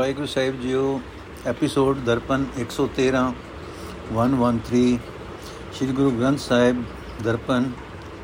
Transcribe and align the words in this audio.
ਵਾਹਿਗੁਰੂ 0.00 0.26
ਸਾਹਿਬ 0.26 0.60
ਜੀਓ, 0.60 1.00
episode 1.46 1.98
Darpan 1.98 2.44
113 2.58 3.32
113 4.12 4.98
Sri 5.74 5.86
Guru 5.88 6.10
Granth 6.10 6.38
Sahib 6.38 6.82
Darpan, 7.22 7.70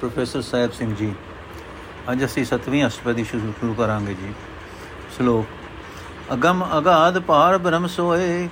professor 0.01 0.43
Sahib 0.43 0.73
Singh 0.73 0.95
ji. 0.95 1.13
ਅੱਜ 2.13 2.25
ਅਸੀਂ 2.25 2.45
7ਵੀਂ 2.45 2.87
ਅਸ਼ਟਪਦੀ 2.87 3.25
ਸ਼ੁਰੂ 3.25 3.75
ਕਰਾਂਗੇ 3.75 4.15
ਜੀ। 4.15 4.33
ਸ਼ਲੋਕ, 5.17 5.47
ਅਗਮ 6.33 6.65
ਅਗਾਧ 6.79 7.19
ਪਾਰ 7.19 7.59
ਬ੍ਰਹਮ 7.59 7.87
ਸੋਏ, 7.87 8.49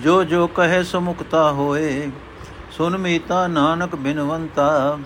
ਜੋ 0.00 0.22
ਜੋ 0.24 0.46
ਕਹੇ 0.46 0.82
ਸੋ 0.84 1.00
ਮੁਕਤਾ 1.00 1.50
ਹੋਏ, 1.52 2.10
ਸੁਨ 2.70 2.96
ਮੀਤਾ 2.98 3.46
ਨਾਨਕ 3.46 3.96
ਬਿਨਵੰਤਾ, 3.96 4.98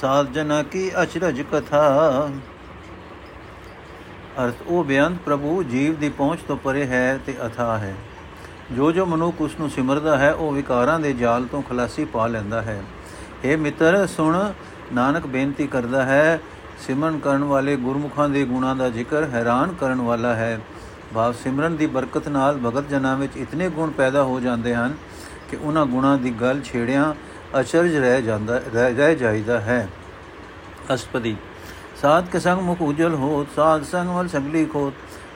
ਸਾਧ 0.00 0.32
ਜਨਾ 0.32 0.62
ਕੀ 0.62 0.90
ਅਚਰਜ 1.02 1.42
ਕਥਾ। 1.52 1.84
ਅਰਥ 4.44 4.54
ਉਹ 4.66 4.84
ਬੇਅੰਤ 4.84 5.18
ਪ੍ਰਭੂ 5.24 5.62
ਜੀਵ 5.62 5.94
ਦੀ 5.94 6.08
ਪਹੁੰਚ 6.08 6.40
ਤੋਂ 6.48 6.56
ਪਰੇ 6.56 6.86
ਹੈ 6.86 7.18
ਤੇ 7.26 7.34
ਅਥਾ 7.46 7.78
ਹੈ। 7.78 7.94
ਜੋ 8.72 8.92
ਜੋ 8.92 9.06
ਮਨੁੱਖ 9.06 9.40
ਉਸ 9.40 9.54
ਨੂੰ 9.60 9.70
ਸਿਮਰਦਾ 9.70 10.18
ਹੈ, 10.18 10.32
ਉਹ 10.32 10.52
ਵਿਕਾਰਾਂ 10.52 11.00
ਦੇ 11.00 11.12
ਜਾਲ 11.12 11.44
ਤੋਂ 11.44 11.62
ਖਲਾਸੀ 11.62 12.04
ਪਾ 12.04 12.26
ਲੈਂਦਾ 12.26 12.62
ਹੈ। 12.62 12.82
ਇਹ 13.44 13.58
ਮਿੱਤਰ, 13.58 14.06
ਸੁਣ, 14.06 14.52
ਨਾਨਕ 14.92 15.26
ਬੇਨਤੀ 15.26 15.66
ਕਰਦਾ 15.66 16.04
ਹੈ, 16.04 16.40
ਸਿਮਰਨ 16.86 17.18
ਕਰਨ 17.18 17.44
ਵਾਲੇ 17.44 17.76
ਗੁਰਮੁਖਾਂ 17.76 18.28
ਦੇ 18.28 18.44
ਗੁਣਾਂ 18.44 18.76
ਦਾ 18.76 18.88
ਜ਼ਿਕਰ 18.88 19.24
ਹੈਰਾਨ 19.24 19.72
ਕਰਨ 19.72 20.00
ਵਾਲਾ 20.00 20.34
ਹੈ। 20.34 20.60
ਭਾਵ 21.14 21.32
ਸਿਮਰਨ 21.32 21.76
ਦੀ 21.76 21.86
ਬਰਕਤ 21.86 22.28
ਨਾਲ 22.28 22.58
ਭਗਤ 22.58 22.88
ਜਨਾਂ 22.88 23.16
ਵਿੱਚ 23.16 23.36
ਇਤਨੇ 23.36 23.68
ਗੁਣ 23.68 23.90
ਪੈਦਾ 23.90 24.22
ਹੋ 24.22 24.40
ਜਾਂਦੇ 24.40 24.74
ਹਨ 24.74 24.94
ਕਿ 25.50 25.56
ਉਹਨਾਂ 25.56 25.86
ਗੁਣਾਂ 25.86 26.18
ਦੀ 26.18 26.30
ਗੱਲ 26.30 26.62
ਛੇੜਿਆਂ 26.62 27.14
ਅਚਰਜ 27.60 27.96
ਰਹਿ 27.96 28.22
ਜਾਂਦਾ, 28.22 28.60
ਰਹਿ 28.74 29.16
ਜਾਈਦਾ 29.16 29.60
ਹੈ। 29.60 29.88
ਅਸਪਦੀ 30.94 31.36
ਸਾਧ 32.02 32.26
ਕੇ 32.26 32.40
ਸੰਗ 32.40 32.60
ਮੁਖ 32.60 32.78
ਉਜਲ 32.82 33.14
ਹੋਤ, 33.14 33.46
ਸਾਧ 33.56 33.82
ਸੰਗ 33.82 34.08
ਵਲ 34.08 34.28
ਸਗਲੀ 34.28 34.64
ਖੋਤ। 34.64 34.92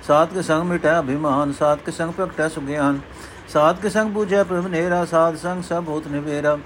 ਸਾਧ 0.06 0.28
ਕੇ 0.28 0.42
ਸੰਗ 0.42 0.62
ਮਿਟਾ 0.62 1.00
ਅਭਿਮਾਨ, 1.00 1.52
ਸਾਧ 1.52 1.78
ਕੇ 1.78 1.90
ਸੰਗ 1.90 2.12
ਪ੍ਰਗਟੈ 2.12 2.48
ਸੁਗਿਆਨ। 2.48 3.00
ਸਾਧ 3.48 3.80
ਕੇ 3.80 3.90
ਸੰਗ 3.90 4.10
ਬੂਝੈ 4.10 4.44
ਪ੍ਰਭ 4.44 4.66
ਨੇਰਾ 4.66 5.04
ਸਾਧ 5.04 5.36
ਸੰਗ 5.36 5.62
ਸਭ 5.62 5.84
ਹੋਤ 5.88 6.06
ਨਿਵੇਰਾ। 6.06 6.58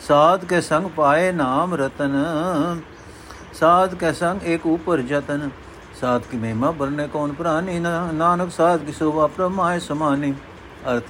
ਸਾਧ 0.00 0.44
ਕੇ 0.44 0.60
ਸੰਗ 0.60 0.86
ਪਾਏ 0.86 1.32
ਨਾਮ 1.32 1.74
ਰਤਨ। 1.74 2.24
ਸਾਧ 3.54 3.94
ਕੇ 3.94 4.12
ਸੰਗ 4.12 4.42
ਇੱਕ 4.42 4.66
ਉਪਰ 4.66 4.98
ਜਤਨ। 4.98 5.50
ਸਾਧ 6.00 6.22
ਕੀ 6.22 6.36
ਮਹਿਮਾ 6.36 6.70
ਬਰਨੇ 6.70 7.08
ਕੌਣ 7.08 7.32
ਪ੍ਰਾਨੀ? 7.32 7.78
ਨਾਨਕ 8.12 8.52
ਸਾਧ 8.52 8.84
ਕੀ 8.84 8.92
ਸੋਭਾ 8.92 9.26
ਪ੍ਰਮਾਇ 9.26 9.80
ਸਮਾਨੀ। 9.80 10.32
ਅਰਥ, 10.92 11.02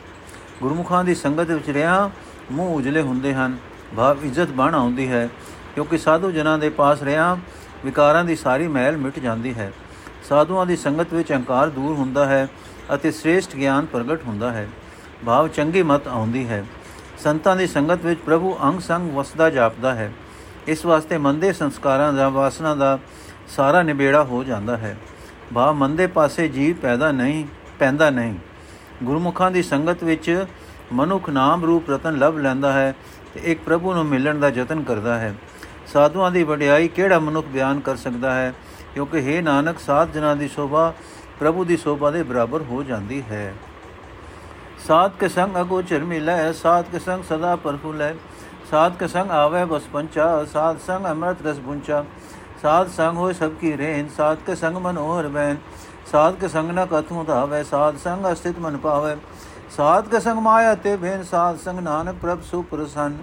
ਗੁਰਮੁਖਾਂ 0.62 1.04
ਦੀ 1.04 1.14
ਸੰਗਤ 1.14 1.50
ਵਿੱਚ 1.50 1.70
ਰਿਆ 1.70 2.10
ਮੂੰਹ 2.52 2.76
ਉਜਲੇ 2.76 3.00
ਹੁੰਦੇ 3.00 3.34
ਹਨ। 3.34 3.56
ਭਾਵ 3.96 4.24
ਇੱਜ਼ਤ 4.24 4.48
ਬਣ 4.48 4.74
ਆਉਂਦੀ 4.74 5.08
ਹੈ। 5.08 5.28
ਕਿਉਂਕਿ 5.74 5.98
ਸਾਧੂ 5.98 6.30
ਜਨਾਂ 6.30 6.58
ਦੇ 6.58 6.68
ਪਾਸ 6.70 7.02
ਰਿਆ 7.02 7.38
ਵਿਕਾਰਾਂ 7.84 8.24
ਦੀ 8.24 8.36
ਸਾਰੀ 8.36 8.68
ਮਹਿਲ 8.68 8.96
ਮਿਟ 8.96 9.18
ਜਾਂਦੀ 9.18 9.54
ਹੈ। 9.54 9.72
ਸਾਧੂਆਂ 10.28 10.66
ਦੀ 10.66 10.76
ਸੰਗਤ 10.76 11.14
ਵਿੱਚ 11.14 11.32
ਅਹੰਕਾਰ 11.32 11.68
ਦੂਰ 11.68 11.94
ਹੁੰਦਾ 11.94 12.26
ਹੈ 12.26 12.48
ਅਤੇ 12.94 13.10
ਸ੍ਰੇਸ਼ਟ 13.10 13.56
ਗਿਆਨ 13.56 13.86
ਪ੍ਰਗਟ 13.86 14.24
ਹੁੰਦਾ 14.24 14.52
ਹੈ। 14.52 14.68
ਭਾਵ 15.26 15.48
ਚੰਗੀ 15.48 15.82
ਮਤ 15.82 16.08
ਆਉਂਦੀ 16.08 16.48
ਹੈ। 16.48 16.64
ਸੰਤਾਂ 17.18 17.56
ਦੀ 17.56 17.66
ਸੰਗਤ 17.66 18.04
ਵਿੱਚ 18.04 18.20
ਪ੍ਰਭੂ 18.20 18.58
ਅੰਗ 18.62 18.80
ਸੰਗ 18.80 19.10
ਵਸਦਾ 19.10 19.50
ਜਾਪਦਾ 19.50 19.94
ਹੈ। 19.94 20.12
ਇਸ 20.66 20.86
ਵਾਸਤੇ 20.86 21.18
ਮੰਦੇ 21.18 21.52
ਸੰਸਕਾਰਾਂ 21.52 22.12
ਦਾ, 22.12 22.28
ਵਾਸਨਾ 22.28 22.74
ਦਾ 22.74 22.98
ਸਾਰਾ 23.48 23.82
ਨਿਬੇੜਾ 23.82 24.24
ਹੋ 24.24 24.44
ਜਾਂਦਾ 24.44 24.76
ਹੈ। 24.76 24.96
ਭਾਵ 25.54 25.74
ਮੰਦੇ 25.74 26.06
ਪਾਸੇ 26.06 26.48
ਜੀਵ 26.48 26.76
ਪੈਦਾ 26.76 27.12
ਨਹੀਂ, 27.12 27.44
ਪੈਂਦਾ 27.78 28.10
ਨਹੀਂ। 28.10 28.34
ਗੁਰਮੁਖਾਂ 29.02 29.50
ਦੀ 29.50 29.62
ਸੰਗਤ 29.62 30.04
ਵਿੱਚ 30.04 30.44
ਮਨੁੱਖ 30.92 31.30
ਨਾਮ 31.30 31.64
ਰੂਪ 31.64 31.90
ਰਤਨ 31.90 32.18
ਲਭ 32.18 32.38
ਲੈਂਦਾ 32.38 32.72
ਹੈ 32.72 32.94
ਤੇ 33.34 33.40
ਇੱਕ 33.44 33.60
ਪ੍ਰਭੂ 33.62 33.94
ਨੂੰ 33.94 34.06
ਮਿਲਣ 34.06 34.38
ਦਾ 34.38 34.48
ਯਤਨ 34.48 34.82
ਕਰਦਾ 34.82 35.18
ਹੈ। 35.18 35.34
ਸਾਧੂਆਂ 35.86 36.30
ਦੀ 36.30 36.42
ਵਡਿਆਈ 36.42 36.88
ਕਿਹੜਾ 36.88 37.18
ਮਨੁੱਖ 37.18 37.46
ਬਿਆਨ 37.46 37.80
ਕਰ 37.80 37.96
ਸਕਦਾ 37.96 38.34
ਹੈ? 38.34 38.52
ਕਿਉਂਕਿ 38.94 39.18
हे 39.18 39.42
ਨਾਨਕ, 39.44 39.78
ਸਾਧ 39.78 40.12
ਜਨਾਂ 40.12 40.36
ਦੀ 40.36 40.48
ਸ਼ੋਭਾ 40.48 40.92
ਪ੍ਰਭੂ 41.40 41.64
ਦੀ 41.64 41.76
ਸ਼ੋਭਾ 41.76 42.10
ਦੇ 42.10 42.22
ਬਰਾਬਰ 42.22 42.62
ਹੋ 42.62 42.82
ਜਾਂਦੀ 42.82 43.22
ਹੈ। 43.30 43.54
ਸਾਧ 44.86 45.12
ਕੇ 45.20 45.28
ਸੰਗ 45.28 45.56
ਅਗੋਚਰ 45.60 46.04
ਮਿਲੈ, 46.04 46.52
ਸਾਧ 46.52 46.84
ਕੇ 46.92 46.98
ਸੰਗ 46.98 47.24
ਸਦਾ 47.24 47.56
ਪਰਫੁਲੈ। 47.56 48.14
ਸਾਧ 48.70 48.96
ਕੇ 48.96 49.06
ਸੰਗ 49.08 49.30
ਆਵੇ 49.30 49.64
ਬਸ 49.64 49.82
ਪੰਚਾ, 49.82 50.44
ਸਾਧ 50.44 50.78
ਸੰਗ 50.78 51.06
ਅੰਮ੍ਰਿਤ 51.06 51.46
ਰਸ 51.46 51.58
ਪੁੰਚਾ 51.58 52.04
ਸਾਧ 52.62 52.88
ਸੰਗ 52.88 53.16
ਹੋਏ 53.16 53.32
ਸਭ 53.32 53.52
ਕੀ 53.60 53.72
ਰਹਿਨ 53.76 54.08
ਸਾਧ 54.08 54.38
ਕੇ 54.46 54.54
ਸੰਗ 54.54 54.76
ਮਨੋਹਰ 54.76 55.28
ਬੈਨ 55.28 55.56
ਸਾਧ 56.12 56.34
ਕੇ 56.34 56.48
ਸੰਗ 56.48 56.70
ਨ 56.70 56.86
ਕਥੂ 56.86 57.24
ਧਾਵੇ, 57.24 57.62
ਸਾਧ 57.64 57.96
ਸੰਗ 57.96 58.32
ਅਸਥਿਤ 58.32 58.58
ਮਨ 58.58 58.76
ਪਾਵੇ। 58.76 59.16
ਸਾਧ 59.76 60.08
ਕੇ 60.08 60.20
ਸੰਗ 60.20 60.38
ਮਾਇਆ 60.38 60.74
ਤੇ 60.74 60.96
ਬੇਨ, 60.96 61.22
ਸਾਧ 61.22 61.58
ਸੰਗ 61.58 61.78
ਨਾਨਕ 61.78 62.16
ਪ੍ਰਭ 62.22 62.42
ਸੁਪ੍ਰਸੰਨ 62.42 63.18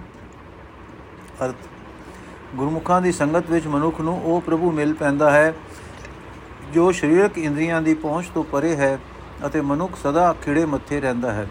ਅਰਥ। 1.44 1.68
ਗੁਰਮੁਖਾਂ 2.56 3.00
ਦੀ 3.00 3.12
ਸੰਗਤ 3.12 3.50
ਵਿੱਚ 3.50 3.66
ਮਨੁੱਖ 3.66 4.00
ਨੂੰ 4.00 4.22
ਉਹ 4.24 4.40
ਪ੍ਰਭੂ 4.40 4.70
ਮਿਲ 4.70 4.94
ਪੈਂਦਾ 4.94 5.30
ਹੈ, 5.30 5.54
ਜੋ 6.74 6.92
ਸਰੀਰਕ 6.92 7.38
ਇੰਦਰੀਆਂ 7.38 7.82
ਦੀ 7.82 7.94
ਪਹੁੰਚ 7.94 8.26
ਤੋਂ 8.34 8.44
ਪਰੇ 8.44 8.76
ਹੈ 8.76 8.98
ਅਤੇ 9.46 9.60
ਮਨੁੱਖ 9.60 9.92
ਸਦਾ 10.02 10.34
ਖਿੜੇ 10.44 10.64
ਮੱਥੇ 10.64 11.00
ਰਹਿੰਦਾ 11.00 11.32
ਹੈ। 11.32 11.48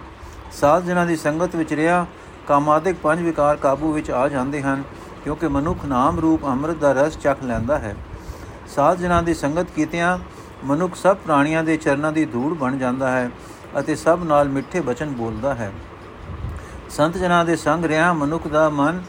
ਸਾਧ 0.51 0.83
ਜਨਾਂ 0.83 1.05
ਦੀ 1.05 1.15
ਸੰਗਤ 1.15 1.55
ਵਿੱਚ 1.55 1.73
ਰਿਆ 1.73 2.05
ਕਾਮਾਦਿਕ 2.47 2.95
ਪੰਜ 3.03 3.21
ਵਿਕਾਰ 3.21 3.55
ਕਾਬੂ 3.55 3.93
ਵਿੱਚ 3.93 4.11
ਆ 4.11 4.27
ਜਾਂਦੇ 4.27 4.61
ਹਨ, 4.61 4.83
ਕਿਉਂਕਿ 5.23 5.47
ਮਨੁੱਖ 5.47 5.85
ਨਾਮ 5.85 6.19
ਰੂਪ 6.19 6.45
ਅੰਮ੍ਰਿਤ 6.45 6.77
ਦਾ 6.77 6.91
ਰਸ 6.91 7.17
ਚੱਖ 7.17 7.43
ਲੈਂਦਾ 7.43 7.79
ਹੈ। 7.79 7.95
ਸਾਧ 8.67 8.97
ਜਨਾਂ 8.97 9.23
ਦੀ 9.23 9.33
ਸੰਗਤ 9.33 9.67
ਕੀਤਿਆਂ 9.75 10.17
ਮਨੁੱਖ 10.63 10.95
ਸਭ 10.95 11.15
ਪ੍ਰਾਣੀਆਂ 11.15 11.63
ਦੇ 11.63 11.77
ਚਰਨਾਂ 11.77 12.11
ਦੀ 12.11 12.25
ਧੂੜ 12.25 12.57
ਬਣ 12.57 12.77
ਜਾਂਦਾ 12.77 13.11
ਹੈ 13.11 13.29
ਅਤੇ 13.79 13.95
ਸਭ 13.95 14.19
ਨਾਲ 14.23 14.49
ਮਿੱਠੇ 14.49 14.79
ਬਚਨ 14.79 15.09
ਬੋਲਦਾ 15.09 15.55
ਹੈ। 15.55 15.71
ਸੰਤ 16.89 17.17
ਜਨਾਂ 17.17 17.45
ਦੇ 17.45 17.55
ਸੰਗ 17.55 17.85
ਰਿਆ 17.85 18.13
ਮਨੁੱਖ 18.13 18.47
ਦਾ 18.47 18.69
ਮਨ 18.69 19.01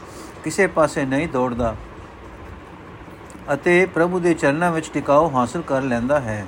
ਕਿਸੇ 0.43 0.67
ਪਾਸੇ 0.67 1.05
ਨਹੀਂ 1.05 1.27
ਦੌੜਦਾ 1.27 1.75
ਅਤੇ 3.53 3.85
ਪ੍ਰਭੂ 3.85 4.19
ਦੇ 4.19 4.33
ਚਰਨਾਂ 4.33 4.71
ਵਿੱਚ 4.71 4.89
ਟਿਕਾਓ 4.93 5.29
ਹਾਸਲ 5.29 5.61
ਕਰ 5.61 5.81
ਲੈਂਦਾ 5.81 6.19
ਹੈ। 6.19 6.45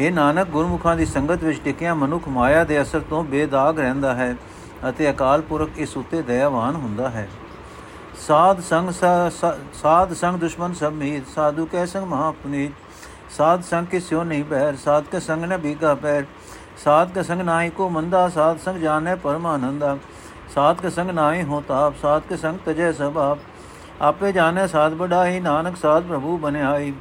ਇਹ 0.00 0.12
ਨਾਨਕ, 0.12 0.48
ਗੁਰਮੁਖਾਂ 0.48 0.96
ਦੀ 0.96 1.06
ਸੰਗਤ 1.06 1.44
ਵਿੱਚ 1.44 1.60
ਟਿਕਿਆ 1.64 1.94
ਮਨੁੱਖ 1.94 2.28
ਮਾਇਆ 2.28 2.64
ਦੇ 2.64 2.80
ਅਸਰ 2.82 3.00
ਤੋਂ 3.00 3.22
ਬੇਦਾਗ 3.24 3.78
ਰਹਿੰਦਾ 3.80 4.14
ਹੈ 4.14 4.34
ਅਤੇ 4.88 5.10
ਅਕਾਲ 5.10 5.40
ਪੁਰਖ 5.42 5.78
ਇਸ 5.78 5.96
ਉਤੇ 5.96 6.22
ਦਇਆਵਾਨ 6.22 6.76
ਹੁੰਦਾ 6.76 7.08
ਹੈ। 7.10 7.28
ਸਾਧ 8.26 8.60
ਸੰਗ 8.60 8.90
ਸਾਧ 9.72 10.12
ਸੰਗ 10.12 10.38
ਦੁਸ਼ਮਨ 10.38 10.74
ਸਭ 10.74 10.92
ਮੀਤ, 10.92 11.28
ਸਾਧੂ 11.34 11.66
ਕੈ 11.66 11.84
ਸੰਗ 11.86 12.06
ਮਹਾਪੁਨੀਤ 12.06 12.72
ਸਾਧ 13.30 13.62
ਸੰਗ 13.62 13.86
ਕੇ 13.86 14.00
ਸਿਓ 14.00 14.22
ਨਹੀਂ 14.24 14.44
ਬਹਿਰ 14.44 14.76
ਸਾਧ 14.76 15.04
ਕੇ 15.04 15.20
ਸੰਗ 15.20 15.44
ਨ 15.44 15.56
ਬੀਗਾ 15.56 15.94
ਪੈਰ, 15.94 16.24
ਸਾਧ 16.84 17.12
ਕੇ 17.12 17.22
ਸੰਗ 17.22 17.40
ਨਾਹੀ 17.42 17.70
ਕੋ 17.70 17.88
ਮੰਦਾ, 17.88 18.28
ਸਾਧ 18.28 18.58
ਸੰਗ 18.58 18.78
ਜਾਣੇ 18.78 19.14
ਪਰਮਾਨੰਦਾ 19.14 19.96
ਸਾਧ 20.54 20.80
ਕੇ 20.80 20.90
ਸੰਗ 20.90 21.10
ਨਾਹੀ 21.10 21.42
ਹੋ 21.42 21.60
ਤਾਪ, 21.68 21.94
ਸਾਧ 22.02 22.22
ਕੇ 22.28 22.36
ਸੰਗ 22.36 22.58
ਤਜੈ 22.66 22.92
ਸਭਾਪ। 22.92 23.38
ਆਪੇ 24.02 24.32
ਜਾਣੇ 24.32 24.66
ਸਾਧ 24.68 24.94
ਬੜਾਈ 24.94 25.40
ਨਾਨਕ 25.40 25.76
ਸਾਧ 25.76 26.04
ਪ੍ਰਭੂ 26.04 26.36
ਬਨਿਆਈ 26.38 26.92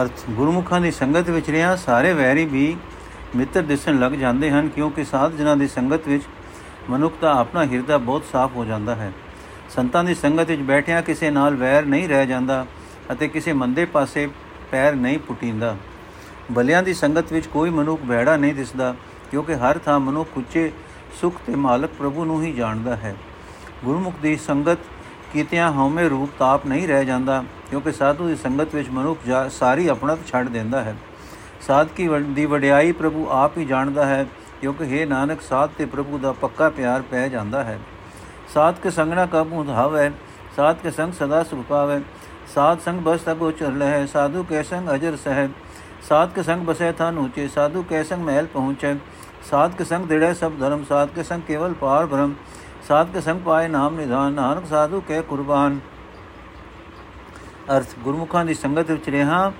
ਅਰਥ, 0.00 0.12
ਗੁਰਮੁਖਾਂ 0.30 0.80
ਦੀ 0.80 0.90
ਸੰਗਤ 0.90 1.30
ਵਿੱਚ 1.30 1.50
ਰਿਆ 1.50 1.76
ਸਾਰੇ 1.76 2.12
ਵੈਰੀ 2.12 2.44
ਵੀ 2.44 2.76
ਮਿੱਤਰ 3.36 3.62
ਦਿਸਣ 3.62 3.98
ਲੱਗ 3.98 4.12
ਜਾਂਦੇ 4.12 4.50
ਹਨ, 4.50 4.68
ਕਿਉਂਕਿ 4.68 5.04
ਸਾਧ 5.04 5.32
ਜਨਾਂ 5.32 5.56
ਦੀ 5.56 5.68
ਸੰਗਤ 5.68 6.08
ਵਿੱਚ 6.08 6.24
ਮਨੁੱਖ 6.90 7.14
ਦਾ 7.20 7.32
ਆਪਣਾ 7.32 7.64
ਹਿਰਦਾ 7.64 7.98
ਬਹੁਤ 7.98 8.22
ਸਾਫ਼ 8.32 8.56
ਹੋ 8.56 8.64
ਜਾਂਦਾ 8.64 8.94
ਹੈ। 8.94 9.12
ਸੰਤਾਂ 9.70 10.04
ਦੀ 10.04 10.14
ਸੰਗਤ 10.14 10.48
ਵਿੱਚ 10.48 10.62
ਬੈਠਿਆਂ 10.62 11.02
ਕਿਸੇ 11.02 11.30
ਨਾਲ 11.30 11.54
ਵੈਰ 11.54 11.86
ਨਹੀਂ 11.86 12.08
ਰਹਿ 12.08 12.26
ਜਾਂਦਾ 12.26 12.66
ਅਤੇ 13.12 13.28
ਕਿਸੇ 13.28 13.52
ਮੰਦੇ 13.52 13.84
ਪਾਸੇ 13.84 14.28
ਪੈਰ 14.70 14.94
ਨਹੀਂ 14.94 15.18
ਪੁੱਟਿੰਦਾ। 15.18 15.76
ਬਲਿਆਂ 16.52 16.82
ਦੀ 16.82 16.94
ਸੰਗਤ 16.94 17.32
ਵਿੱਚ 17.32 17.46
ਕੋਈ 17.46 17.70
ਮਨੁੱਖ 17.70 18.02
ਬੈੜਾ 18.02 18.36
ਨਹੀਂ 18.36 18.54
ਦਿਸਦਾ, 18.54 18.94
ਕਿਉਂਕਿ 19.30 19.54
ਹਰ 19.54 19.78
ਥਾਂ 19.78 20.00
ਮਨੁੱਖ 20.00 20.28
ਉੱਚੇ, 20.36 20.72
ਸੁਖ 21.20 21.34
ਤੇ 21.46 21.54
ਮਾਲਕ 21.54 21.90
ਪ੍ਰਭੂ 21.98 22.24
ਨੂੰ 22.24 22.42
ਹੀ 22.42 22.52
ਜਾਣਦਾ 22.52 22.96
ਹੈ। 22.96 23.16
ਗੁਰਮੁਖ 23.84 24.14
ਦੀ 24.22 24.36
ਸੰਗਤ 24.36 24.78
ਕੀਤਿਆਂ 25.32 25.72
ਹਉਮੈ 25.72 26.08
ਰੂਪ 26.08 26.30
ਤਾਪ 26.38 26.66
ਨਹੀਂ 26.66 26.88
ਰਹਿ 26.88 27.04
ਜਾਂਦਾ 27.04 27.44
ਕਿਉਂਕਿ 27.72 27.92
ਸਾਧੂ 27.92 28.26
ਦੀ 28.28 28.34
ਸੰਗਤ 28.36 28.74
ਵਿੱਚ 28.74 28.88
ਮਨੁੱਖ 28.90 29.20
ਸਾਰੀ 29.50 29.86
ਆਪਣਾ 29.88 30.16
ਛੱਡ 30.26 30.48
ਦਿੰਦਾ 30.48 30.80
ਹੈ। 30.84 30.94
ਸਾਧਕੀ 31.66 32.08
ਦੀ 32.28 32.44
ਵਡਿਆਈ 32.46 32.92
ਪ੍ਰਭੂ 32.92 33.26
ਆਪ 33.32 33.56
ਹੀ 33.58 33.64
ਜਾਣਦਾ 33.64 34.04
ਹੈ, 34.06 34.26
ਕਿਉਂਕਿ 34.60 34.84
हे 34.86 35.06
ਨਾਨਕ, 35.08 35.40
ਸਾਧ 35.40 35.70
ਤੇ 35.78 35.84
ਪ੍ਰਭੂ 35.84 36.18
ਦਾ 36.18 36.32
ਪੱਕਾ 36.32 36.68
ਪਿਆਰ 36.70 37.02
ਪੈ 37.02 37.26
ਜਾਂਦਾ 37.28 37.62
ਹੈ। 37.64 37.78
ਸਾਧ 38.54 38.80
ਕੇ 38.82 38.90
ਸੰਗਣਾ 38.90 39.24
ਕਾਬੂ 39.26 39.62
ਧਾਵੇ 39.64 40.10
ਸਾਧ 40.56 40.76
ਕੇ 40.82 40.90
ਸੰਗ 40.90 41.12
ਸਦਾ 41.12 41.42
ਸੁਖ 41.42 41.64
ਪਾਵੇ। 41.68 42.00
ਸਾਧ 42.54 42.80
ਸੰਗ 42.80 43.00
ਬਸ 43.00 43.20
ਤਗੋ 43.20 43.50
ਚਲ 43.50 43.82
ਹੈ 43.82 44.04
ਸਾਧੂ 44.06 44.42
ਕੇ 44.42 44.62
ਸੰਗ 44.62 44.88
ਅਜਰ 44.94 45.16
ਸਹਿ। 45.16 45.48
ਸਾਧ 46.08 46.32
ਕੇ 46.32 46.42
ਸੰਗ 46.42 46.66
ਬਸੈ 46.66 46.90
ਥਨ 46.92 47.18
ਉਚੇ 47.18 47.46
ਸਾਧੂ 47.48 47.82
ਕੈ 47.82 48.02
ਸੰਗ 48.02 48.24
ਮਹਿਲ 48.24 48.46
ਪਹੁੰਚੈ। 48.46 48.94
ਸਾਧ 49.50 49.76
ਕੇ 49.76 49.84
ਸੰਗ 49.84 50.06
ਦਿੜੈ 50.06 50.32
ਸਭ 50.34 50.58
ਧਰਮ 50.60 50.84
ਸਾਧ 50.84 51.08
ਕੇ 51.14 51.22
ਸੰਗ 51.22 51.42
ਕੇਵਲ 51.42 51.72
ਪਾਰ 51.74 52.06
ਬ੍ਰਹਮ। 52.06 52.34
ਸਾਧ 52.88 53.12
ਕੇ 53.12 53.20
ਸੰਗ 53.20 53.40
ਪਾਏ 53.40 53.68
ਨਾਮ 53.68 53.96
ਨਿਧਾਨ, 53.96 54.32
ਨਾਨਕ 54.32 54.66
ਸਾਧੂ 54.66 55.00
ਕੈ 55.08 55.20
ਕੁਰਬਾਨ। 55.22 55.78
ਅਰਥ 57.70 57.86
ਗੁਰਮੁਖਾਂ 58.04 58.44
ਦੀ 58.44 58.54
ਸੰਗਤ 58.54 58.90
ਵਿੱਚ 58.90 59.08
ਰਹਾ। 59.10 59.52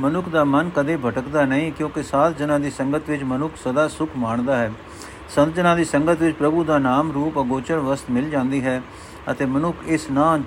ਮਨੁੱਖ 0.00 0.28
ਦਾ 0.28 0.44
ਮਨ 0.44 0.70
ਕਦੇ 0.76 0.96
ਭਟਕਦਾ 0.96 1.44
ਨਹੀਂ, 1.44 1.72
ਕਿਉਂਕਿ 1.72 2.02
ਸਾਧ 2.02 2.36
ਜਨਾਂ 2.36 2.60
ਦੀ 2.60 2.70
ਸੰਗਤ 2.70 3.10
ਵਿੱਚ 3.10 3.22
ਮਨੁੱਖ 3.22 3.56
ਸਦਾ 3.64 3.88
ਸੁਖ 3.88 4.10
ਮਾਣਦਾ 4.16 4.56
ਹੈ। 4.56 4.72
ਸੰਤ 5.28 5.54
ਜਨਾਂ 5.54 5.76
ਦੀ 5.76 5.84
ਸੰਗਤ 5.84 6.22
ਵਿੱਚ 6.22 6.36
ਪ੍ਰਭੂ 6.36 6.64
ਦਾ 6.64 6.78
ਨਾਮ 6.78 7.12
ਰੂਪ 7.12 7.38
ਅਗੋਚਰ 7.38 7.78
ਵਸਤ 7.78 8.10
ਮਿਲ 8.10 8.30
ਜਾਂਦੀ 8.30 8.64
ਹੈ 8.64 8.82
ਅਤੇ 9.30 9.44
ਮਨੁੱਖ 9.46 9.76
ਇਸ 9.86 10.10
ਨਾ 10.10 10.38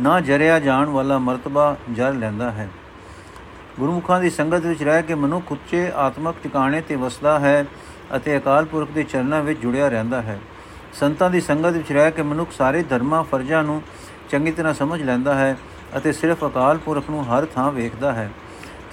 ਨਾ 0.00 0.20
ਜਰਿਆ 0.20 0.58
ਜਾਣ 0.60 0.88
ਵਾਲਾ 0.88 1.18
ਮਰਤਬਾ 1.18 1.76
ਜਰ 1.92 2.12
ਲੈਂਦਾ 2.12 2.50
ਹੈ। 2.50 2.68
ਗੁਰਮੁਖਾਂ 3.80 4.20
ਦੀ 4.20 4.30
ਸੰਗਤ 4.30 4.66
ਵਿੱਚ 4.66 4.82
ਰਹਿ 4.82 5.02
ਕੇ 5.02 5.14
ਮਨੁੱਖ 5.14 5.52
ਉੱਚੇ 5.52 5.90
ਆਤਮਿਕ 5.96 6.36
ਟਿਕਾਣੇ 6.42 6.80
ਤੇ 6.80 6.96
ਵਸਦਾ 6.96 7.38
ਹੈ 7.38 7.64
ਅਤੇ 8.16 8.36
ਅਕਾਲ 8.36 8.64
ਪੁਰਖ 8.64 8.90
ਦੇ 8.90 9.02
ਚਰਨਾਂ 9.02 9.42
ਵਿੱਚ 9.42 9.60
ਜੁੜਿਆ 9.60 9.88
ਰਹਿੰਦਾ 9.88 10.22
ਹੈ। 10.22 10.38
ਸੰਤਾਂ 10.92 11.30
ਦੀ 11.30 11.40
ਸੰਗਤ 11.40 11.72
ਵਿੱਚ 11.72 11.92
ਰਹਿ 11.92 12.10
ਕੇ 12.10 12.22
ਮਨੁੱਖ 12.22 12.52
ਸਾਰੇ 12.52 12.82
ਧਰਮਾਂ, 12.82 13.22
ਫਰਜ਼ਾਂ 13.22 13.62
ਨੂੰ 13.62 13.82
ਚੰਗੀ 14.30 14.52
ਤਰ੍ਹਾਂ 14.52 14.74
ਸਮਝ 14.74 15.02
ਲੈਂਦਾ 15.02 15.34
ਹੈ 15.34 15.56
ਅਤੇ 15.96 16.12
ਸਿਰਫ 16.12 16.44
ਅਕਾਲ 16.44 16.78
ਪੁਰਖ 16.78 17.10
ਨੂੰ 17.10 17.24
ਹਰ 17.24 17.46
ਥਾਂ 17.46 17.72
ਵੇਖਦਾ 17.72 18.12
ਹੈ। 18.12 18.30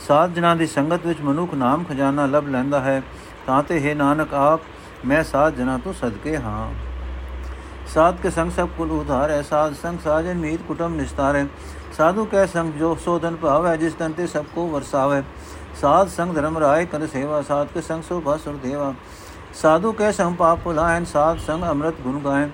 ਸਾਧ 0.07 0.33
ਜਨਾਂ 0.33 0.55
ਦੀ 0.55 0.67
ਸੰਗਤ 0.67 1.05
ਵਿੱਚ 1.05 1.21
ਮਨੁੱਖ 1.21 1.53
ਨਾਮ 1.53 1.83
ਖਜ਼ਾਨਾ 1.83 2.25
ਲੱਭ 2.25 2.47
ਲੈਂਦਾ 2.47 2.79
ਹੈ। 2.79 3.01
ਤਾਂ 3.47 3.63
ਤੇ 3.63 3.89
ਹੈ 3.89 3.95
ਨਾਨਕ 3.95 4.33
ਆਪ, 4.33 4.61
ਮੈਂ 5.05 5.23
ਸਾਧ 5.23 5.55
ਜਨਾਂ 5.55 5.79
ਤੋਂ 5.79 5.93
ਸਦਕੇ 5.93 6.37
ਹਾਂ। 6.37 6.73
ਸਾਧ 7.93 8.17
ਕੇ 8.23 8.29
ਸੰਗ 8.29 8.51
ਸਭ 8.51 8.69
ਕੁਲ 8.77 8.91
ਉਧਾਰ 8.91 9.31
ਹੈ। 9.31 9.41
ਸਾਧ 9.41 9.73
ਸੰਗ 9.73 9.99
ਸਾਜਨ 9.99 10.37
ਮੀਤ 10.37 10.61
ਕੁਟਮ 10.67 10.95
ਨਿਸਤਾਰ 10.95 11.35
ਹੈ। 11.35 11.47
ਸਾਧੂ 11.97 12.25
ਕੈ 12.25 12.45
ਸੰਗ 12.45 12.73
ਜੋ 12.73 12.95
ਸੋਧਨ 12.95 13.35
ਭਾਵ 13.35 13.65
ਹੈ 13.67 13.75
ਜਿਸ 13.75 13.93
ਤਨ 13.93 14.11
ਤੇ 14.11 14.27
ਸਭ 14.27 14.45
ਕੋ 14.55 14.67
ਵਰਸਾਵੇ। 14.67 15.23
ਸਾਧ 15.81 16.07
ਸੰਗ 16.07 16.35
ਧਰਮ 16.35 16.57
ਰਾਏ 16.57 16.85
ਕਰ 16.85 17.07
ਸੇਵਾ। 17.07 17.41
ਸਾਧ 17.41 17.67
ਕੇ 17.73 17.81
ਸੰਗ 17.81 18.03
ਸੋ 18.03 18.19
ਭਾਸੁਰ 18.21 18.55
ਦੇਵਾ। 18.63 18.93
ਸਾਧੂ 19.53 19.91
ਕੈ 19.91 20.11
ਸੰਗ 20.11 20.35
ਪਾਪ 20.35 20.59
ਭੁਲਾਇਨ 20.63 21.05
ਸਾਧ 21.05 21.37
ਸੰਗ 21.37 21.63
ਅੰਮ੍ਰਿਤ 21.63 22.01
ਗੁਣ 22.01 22.19
ਗਾਇਨ 22.19 22.49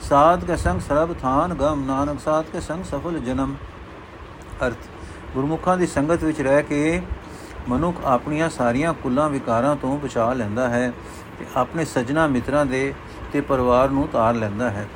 ਸਾਧ 0.00 0.44
ਕੇ 0.44 0.56
ਸੰਗ 0.56 0.80
ਸਰਬ 0.80 1.14
ਥਾਨ 1.22 1.54
ਗਮ 1.54 1.84
ਨਾਨਕ। 1.86 2.20
ਸਾਧ 2.20 2.44
ਕੇ 2.44 2.60
ਸੰਗ 2.60 2.84
ਸਫਲ 2.84 3.18
ਜਨਮ। 3.18 3.54
ਅਰਥ। 4.66 4.88
ਗੁਰਮੁਖਾਂ 5.34 5.76
ਦੀ 5.76 5.86
ਸੰਗਤ 5.86 6.24
ਵਿੱਚ 6.24 6.40
ਰਹਿ 6.40 6.62
ਕੇ 6.62 7.02
ਮਨੁੱਖ 7.68 7.96
ਆਪਣੀਆਂ 8.04 8.48
ਸਾਰੀਆਂ 8.50 8.94
ਕੁੱਲਾਂ 8.94 9.28
ਵਿਕਾਰਾਂ 9.30 9.76
ਤੋਂ 9.76 9.98
ਬਚਾ 9.98 10.32
ਲੈਂਦਾ 10.32 10.68
ਹੈ 10.68 10.92
ਤੇ 11.38 11.46
ਆਪਣੇ 11.56 11.84
ਸਜਣਾ 11.84 12.26
ਮਿੱਤਰਾਂ 12.26 12.66
ਦੇ 12.66 12.94
ਤੇ 13.32 13.40
ਪਰਿਵਾਰ 13.40 13.88
ਨੂੰ 13.88 14.08
ਤਾਰ 14.08 14.34
ਲੈਂਦਾ 14.34 14.70
ਹੈ। 14.70 14.86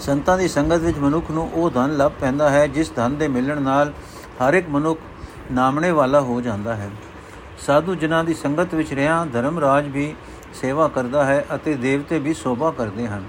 ਸੰਤਾਂ 0.00 0.38
ਦੀ 0.38 0.48
ਸੰਗਤ 0.48 0.78
ਵਿੱਚ 0.78 0.98
ਮਨੁੱਖ 0.98 1.30
ਨੂੰ 1.30 1.50
ਉਹ 1.52 1.70
ਧਨ 1.70 1.96
ਲੱਭ 1.96 2.12
ਪੈਂਦਾ 2.20 2.50
ਹੈ, 2.50 2.66
ਜਿਸ 2.66 2.92
ਧਨ 2.96 3.16
ਦੇ 3.16 3.28
ਮਿਲਣ 3.28 3.62
ਨਾਲ 3.62 3.92
ਹਰ 4.40 4.54
ਇੱਕ 4.54 4.68
ਮਨੁੱਖ 4.68 5.00
ਨਾਮਣੇ 5.52 5.90
ਵਾਲਾ 5.90 6.20
ਹੋ 6.20 6.40
ਜਾਂਦਾ 6.40 6.74
ਹੈ। 6.74 6.90
ਸਾਧੂ 7.66 7.94
ਜਨਾਂ 7.94 8.24
ਦੀ 8.24 8.34
ਸੰਗਤ 8.34 8.74
ਵਿੱਚ 8.74 8.92
ਰਿਹਾ 8.92 9.24
ਧਰਮ 9.24 9.58
ਰਾਜ 9.58 9.88
ਵੀ 9.88 10.14
ਸੇਵਾ 10.54 10.88
ਕਰਦਾ 10.88 11.24
ਹੈ 11.24 11.44
ਅਤੇ 11.54 11.74
ਦੇਵਤੇ 11.74 12.18
ਵੀ 12.18 12.34
ਸੋਭਾ 12.34 12.70
ਕਰਦੇ 12.70 13.06
ਹਨ। 13.08 13.24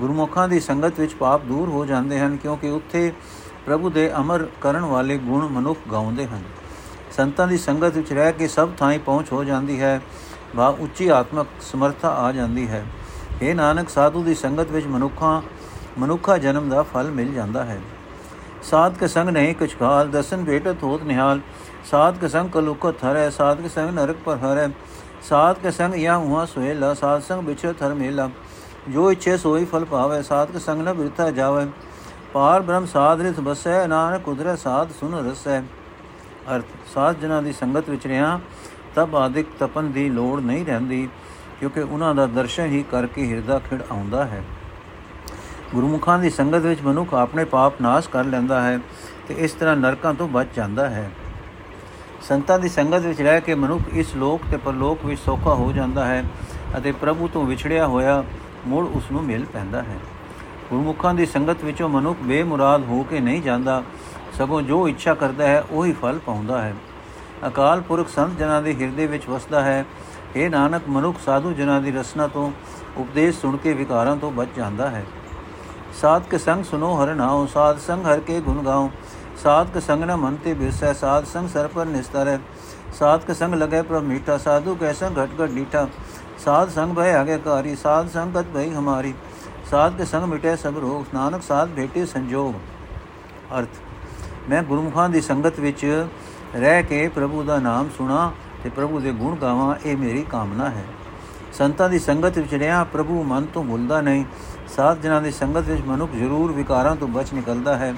ਗੁਰਮੁਖਾਂ 0.00 0.48
ਦੀ 0.48 0.60
ਸੰਗਤ 0.60 1.00
ਵਿੱਚ 1.00 1.14
ਪਾਪ 1.14 1.42
ਦੂਰ 1.42 1.68
ਹੋ 1.68 1.84
ਜਾਂਦੇ 1.86 2.18
ਹਨ 2.20 2.36
ਕਿਉਂਕਿ 2.36 2.70
ਉੱਥੇ 2.70 3.12
ਪ੍ਰਭੂ 3.66 3.90
ਦੇ 3.90 4.12
ਅਮਰ 4.16 4.46
ਕਰਨ 4.60 4.80
ਵਾਲੇ 4.80 5.18
ਗੁਣ 5.18 5.48
ਮਨੁੱਖ 5.48 5.78
ਗਾਉਂਦੇ 5.92 6.26
ਹਨ। 6.26 6.42
ਸੰਤਾਂ 7.16 7.46
ਦੀ 7.46 7.58
ਸੰਗਤ 7.58 7.96
ਵਿੱਚ 7.96 8.12
ਰਹਿ 8.12 8.32
ਕੇ 8.32 8.48
ਸਭ 8.48 8.68
ਥਾਂ 8.78 8.98
ਪਹੁੰਚ 8.98 9.32
ਹੋ 9.32 9.44
ਜਾਂਦੀ 9.44 9.80
ਹੈ। 9.80 10.00
ਵਾ 10.56 10.68
ਉੱਚੀ 10.68 11.08
ਆਤਮਕ 11.08 11.46
ਸਮਰੱਥਾ 11.60 12.08
ਆ 12.08 12.32
ਜਾਂਦੀ 12.32 12.68
ਹੈ। 12.68 12.86
ਇਹ 13.42 13.54
ਨਾਨਕ, 13.54 13.88
ਸਾਧੂ 13.88 14.22
ਦੀ 14.22 14.34
ਸੰਗਤ 14.34 14.70
ਵਿੱਚ 14.70 14.86
ਮਨੁੱਖਾਂ, 14.86 15.42
ਮਨੁੱਖਾ 15.98 16.38
ਜਨਮ 16.38 16.68
ਦਾ 16.68 16.82
ਫਲ 16.82 17.10
ਮਿਲ 17.10 17.32
ਜਾਂਦਾ 17.32 17.64
ਹੈ। 17.64 17.80
ਸਾਧ 18.62 18.96
ਕੇ 18.96 19.08
ਸੰਗ 19.08 19.28
ਨਹੀਂ 19.28 19.54
ਕੁਛ 19.54 19.78
ਖਾਲ 19.78 20.08
ਦਸਨ 20.08 20.44
ਭੇਟਤ 20.44 20.82
ਹੋਤ 20.82 21.02
ਨਿਹਾਲ। 21.02 21.40
ਸਾਧ 21.90 22.18
ਕੇ 22.18 22.28
ਸੰਗ 22.28 22.50
ਕਲੁਕਤ 22.50 23.04
ਹਰੈ 23.04 23.30
ਸਾਧ 23.30 23.60
ਕੇ 23.60 23.68
ਸੰਗ 23.68 23.90
ਨਰਕ 23.90 24.16
ਪਰ 24.24 24.36
ਹਰੈ 24.36 24.68
ਸਾਧ 25.22 25.56
ਕੇ 25.56 25.70
ਸੰਗ 25.70 25.94
ਯਾ 25.94 26.16
ਹੁਆ 26.16 26.44
ਸੁਹੇਲਾ 26.46 26.94
ਸਾਧ 26.94 27.22
ਸੰਗ 27.22 27.46
ਵਿਚਰਤ 27.46 27.82
ਹਰ 27.82 27.94
ਮੇਲਾ। 27.94 28.30
ਜੋ 28.88 29.12
ਇਛੇ 29.12 29.36
ਸੋਈ 29.36 29.64
ਫਲ 29.64 29.84
ਪਾਵੇ 29.84 30.22
ਸਾਧ 30.22 30.50
ਕੇ 30.50 30.58
ਸੰਗ 30.58 30.88
ਨ 30.88 30.92
ਬਿਰਥਾ 30.92 31.30
ਜਾਵੇ। 31.30 31.66
ਪਾਰ 32.32 32.62
ਬ੍ਰਹਮ 32.62 32.86
ਸਾਧ 32.86 33.20
ਰਿਤ 33.20 33.40
ਬਸੈ, 33.40 33.86
ਨਾਨਕ 33.86 34.22
ਕੁਦਰਤ 34.22 34.58
ਸਾਧ 34.58 34.90
ਸੁਨ 35.00 35.30
ਰਸੈ। 35.30 35.60
ਅਰਥ, 36.56 36.64
ਸਾਧ 36.94 37.16
ਜਨਾਂ 37.16 37.42
ਦੀ 37.42 37.52
ਸੰਗਤ 37.52 37.90
ਵਿੱਚ 37.90 38.06
ਰਿਆ 38.06 38.40
ਤਬ 38.94 39.16
ਆਦਿਕ 39.16 39.46
ਤਪਨ 39.58 39.92
ਦੀ 39.92 40.08
ਲੋੜ 40.08 40.40
ਨਹੀਂ 40.40 40.66
ਰਹਿੰਦੀ, 40.66 41.08
ਕਿਉਂਕਿ 41.60 41.80
ਉਹਨਾਂ 41.80 42.14
ਦਾ 42.14 42.26
ਦਰਸ਼ਨ 42.26 42.64
ਹੀ 42.64 42.84
ਕਰਕੇ 42.90 43.30
ਹਿਰਦਾ 43.30 43.58
ਖਿੜ 43.58 43.82
ਆਉਂਦਾ 43.90 44.24
ਹੈ। 44.24 44.42
ਗੁਰਮੁਖਾਂ 45.74 46.18
ਦੀ 46.18 46.30
ਸੰਗਤ 46.30 46.58
ਵਿੱਚ 46.58 46.82
ਮਨੁੱਖ 46.82 47.14
ਆਪਣੇ 47.14 47.44
ਪਾਪ 47.44 47.80
ਨਾਸ਼ 47.80 48.08
ਕਰ 48.08 48.24
ਲੈਂਦਾ 48.24 48.62
ਹੈ 48.62 48.78
ਤੇ 49.28 49.34
ਇਸ 49.34 49.52
ਤਰ੍ਹਾਂ 49.52 49.76
ਨਰਕਾਂ 49.76 50.14
ਤੋਂ 50.14 50.28
ਬਚ 50.28 50.46
ਜਾਂਦਾ 50.56 50.90
ਹੈ। 50.90 51.10
ਸੰਤਾਂ 52.28 52.58
ਦੀ 52.58 52.68
ਸੰਗਤ 52.68 53.00
ਵਿੱਚ 53.00 53.22
ਰਹਿ 53.22 53.40
ਕੇ 53.40 53.54
ਮਨੁੱਖ 53.54 53.82
ਇਸ 53.92 54.14
ਲੋਕ 54.16 54.40
ਤੇ 54.50 54.56
ਪਰਲੋਕ 54.56 55.04
ਵਿੱਚ 55.04 55.20
ਸੌਖਾ 55.20 55.54
ਹੋ 55.54 55.72
ਜਾਂਦਾ 55.72 56.04
ਹੈ 56.04 56.24
ਅਤੇ 56.78 56.92
ਪ੍ਰਭੂ 56.92 57.28
ਤੋਂ 57.28 57.44
ਵਿਛੜਿਆ 57.44 57.86
ਹੋਇਆ 57.86 58.24
ਮੁੜ 58.66 58.86
ਉਸ 58.86 59.02
ਨੂੰ 59.12 59.24
ਮਿਲ 59.24 59.44
ਪੈਂਦਾ 59.44 59.82
ਹੈ। 59.82 59.96
ਗੁਰਮੁਖਾਂ 60.72 61.12
ਦੀ 61.14 61.24
ਸੰਗਤ 61.26 61.62
ਵਿੱਚੋਂ 61.64 61.88
ਮਨੁੱਖ 61.88 62.18
ਬੇਮੁਰਾਦ 62.22 62.84
ਹੋ 62.84 63.02
ਕੇ 63.02 63.18
ਨਹੀਂ 63.20 63.40
ਜਾਂਦਾ, 63.42 63.82
ਸਗੋਂ 64.38 64.60
ਜੋ 64.62 64.86
ਇੱਛਾ 64.88 65.14
ਕਰਦਾ 65.14 65.46
ਹੈ, 65.46 65.64
ਉਹੀ 65.70 65.92
ਫਲ 65.92 66.18
ਪਾਉਂਦਾ 66.18 66.60
ਹੈ। 66.62 66.74
ਅਕਾਲ 67.46 67.80
ਪੁਰਖ 67.80 68.08
ਸੰਤ 68.08 68.38
ਜਨਾਂ 68.38 68.60
ਦੇ 68.62 68.74
ਹਿਰਦੇ 68.74 69.06
ਵਿੱਚ 69.06 69.28
ਵਸਦਾ 69.28 69.60
ਹੈ। 69.62 69.84
ਇਹ 70.36 70.48
ਨਾਨਕ, 70.50 70.82
ਮਨੁੱਖ 70.88 71.18
ਸਾਧੂ 71.24 71.52
ਜਨਾਂ 71.52 71.80
ਦੀ 71.80 71.90
ਰਸਨਾ 71.92 72.26
ਤੋਂ, 72.26 72.50
ਉਪਦੇਸ਼ 72.96 73.40
ਸੁਣ 73.40 73.56
ਕੇ 73.56 73.72
ਵਿਕਾਰਾਂ 73.72 74.16
ਤੋਂ 74.16 74.30
ਬਚ 74.30 74.48
ਜਾਂਦਾ 74.56 74.88
ਹੈ। 74.90 75.04
ਸਾਧ 76.00 76.22
ਕੇ 76.22 76.38
ਸੰਗ 76.38 76.64
ਸੁਨੋ 76.64 76.94
ਹਰ 76.94 77.14
ਨਾਉ, 77.14 77.46
ਸਾਧ 77.46 77.78
ਸੰਗ 77.78 78.06
ਹਰ 78.06 78.20
ਕੇ 78.20 78.40
ਗੁਣ 78.40 78.62
ਗਾਉ। 78.64 78.88
ਸਾਧ 79.42 79.70
ਕੇ 79.74 79.80
ਸੰਗ 79.80 80.04
ਨ 80.04 80.16
ਮਨ 80.16 80.36
ਤੇ 80.36 80.54
ਬਿਰਸੈ, 80.54 80.92
ਸਾਧ 80.92 81.24
ਸੰਗ 81.24 81.48
ਸਰ 81.48 81.68
ਪਰ 81.68 81.86
ਨਿਸਤਰੈ 81.86 82.38
ਸਾਧ 82.98 83.24
ਕੇ 83.24 83.34
ਸੰਗ 83.34 83.54
ਲਗੈ 83.54 83.82
ਪ੍ਰਭ 83.82 84.02
ਮੀਠਾ, 84.04 84.38
ਸਾਧੂ 84.38 84.74
ਕੈ 84.74 84.92
ਸੰਗ 84.92 85.18
ਘਟ 85.18 85.40
ਘਟ 85.42 85.50
ਡੀਠਾ 85.50 85.86
ਸਾਧ 86.44 86.70
ਸੰਗ 86.70 86.94
ਭੈ 86.94 87.12
ਆਗੇ 87.14 87.38
ਕਾਰੀ, 87.38 87.74
ਸਾਧ 87.76 88.08
ਸੰਗਤ 88.10 88.46
ਭਈ 88.54 88.70
ਹਮਾਰੀ। 88.70 89.14
ਸਾਧ 89.72 89.96
ਕੇ 89.96 90.04
ਸੰਗ 90.04 90.24
ਮਿਟੇ 90.24 90.54
ਸਭ 90.56 90.78
ਰੋਗ, 90.78 91.04
ਨਾਨਕ 91.14 91.42
ਸਾਧ 91.42 91.68
ਭੇਟੇ 91.68 92.04
ਸੰਜੋਗ। 92.06 92.54
ਅਰਥ, 93.58 93.78
ਮੈਂ 94.50 94.62
ਗੁਰਮੁਖਾਂ 94.62 95.08
ਦੀ 95.08 95.20
ਸੰਗਤ 95.20 95.60
ਵਿੱਚ 95.60 95.84
ਰਹਿ 96.56 96.82
ਕੇ 96.82 97.06
ਪ੍ਰਭੂ 97.08 97.42
ਦਾ 97.42 97.58
ਨਾਮ 97.58 97.88
ਸੁਣਾ 97.96 98.32
ਤੇ 98.64 98.70
ਪ੍ਰਭੂ 98.70 99.00
ਦੇ 99.00 99.12
ਗੁਣ 99.12 99.36
ਗਾਵਾਂ, 99.36 99.74
ਇਹ 99.84 99.96
ਮੇਰੀ 99.96 100.22
ਕਾਮਨਾ 100.22 100.68
ਹੈ। 100.70 100.84
ਸੰਤਾਂ 101.52 101.88
ਦੀ 101.88 101.98
ਸੰਗਤ 101.98 102.38
ਵਿੱਚ 102.38 102.54
ਰਿਹਾ, 102.54 102.82
ਪ੍ਰਭੂ 102.84 103.22
ਮਨ 103.22 103.44
ਤੋਂ 103.44 103.64
ਭੁੱਲਦਾ 103.64 104.00
ਨਹੀਂ। 104.00 104.24
ਸਾਧ 104.76 105.00
ਜਨਾਂ 105.00 105.22
ਦੀ 105.22 105.30
ਸੰਗਤ 105.30 105.68
ਵਿੱਚ 105.68 105.82
ਮਨੁੱਖ 105.86 106.12
ਜ਼ਰੂਰ 106.12 106.52
ਵਿਕਾਰਾਂ 106.52 106.96
ਤੋਂ 106.96 107.08
ਬਚ 107.08 107.32
ਨਿਕਲਦਾ 107.34 107.76
ਹੈ। 107.76 107.94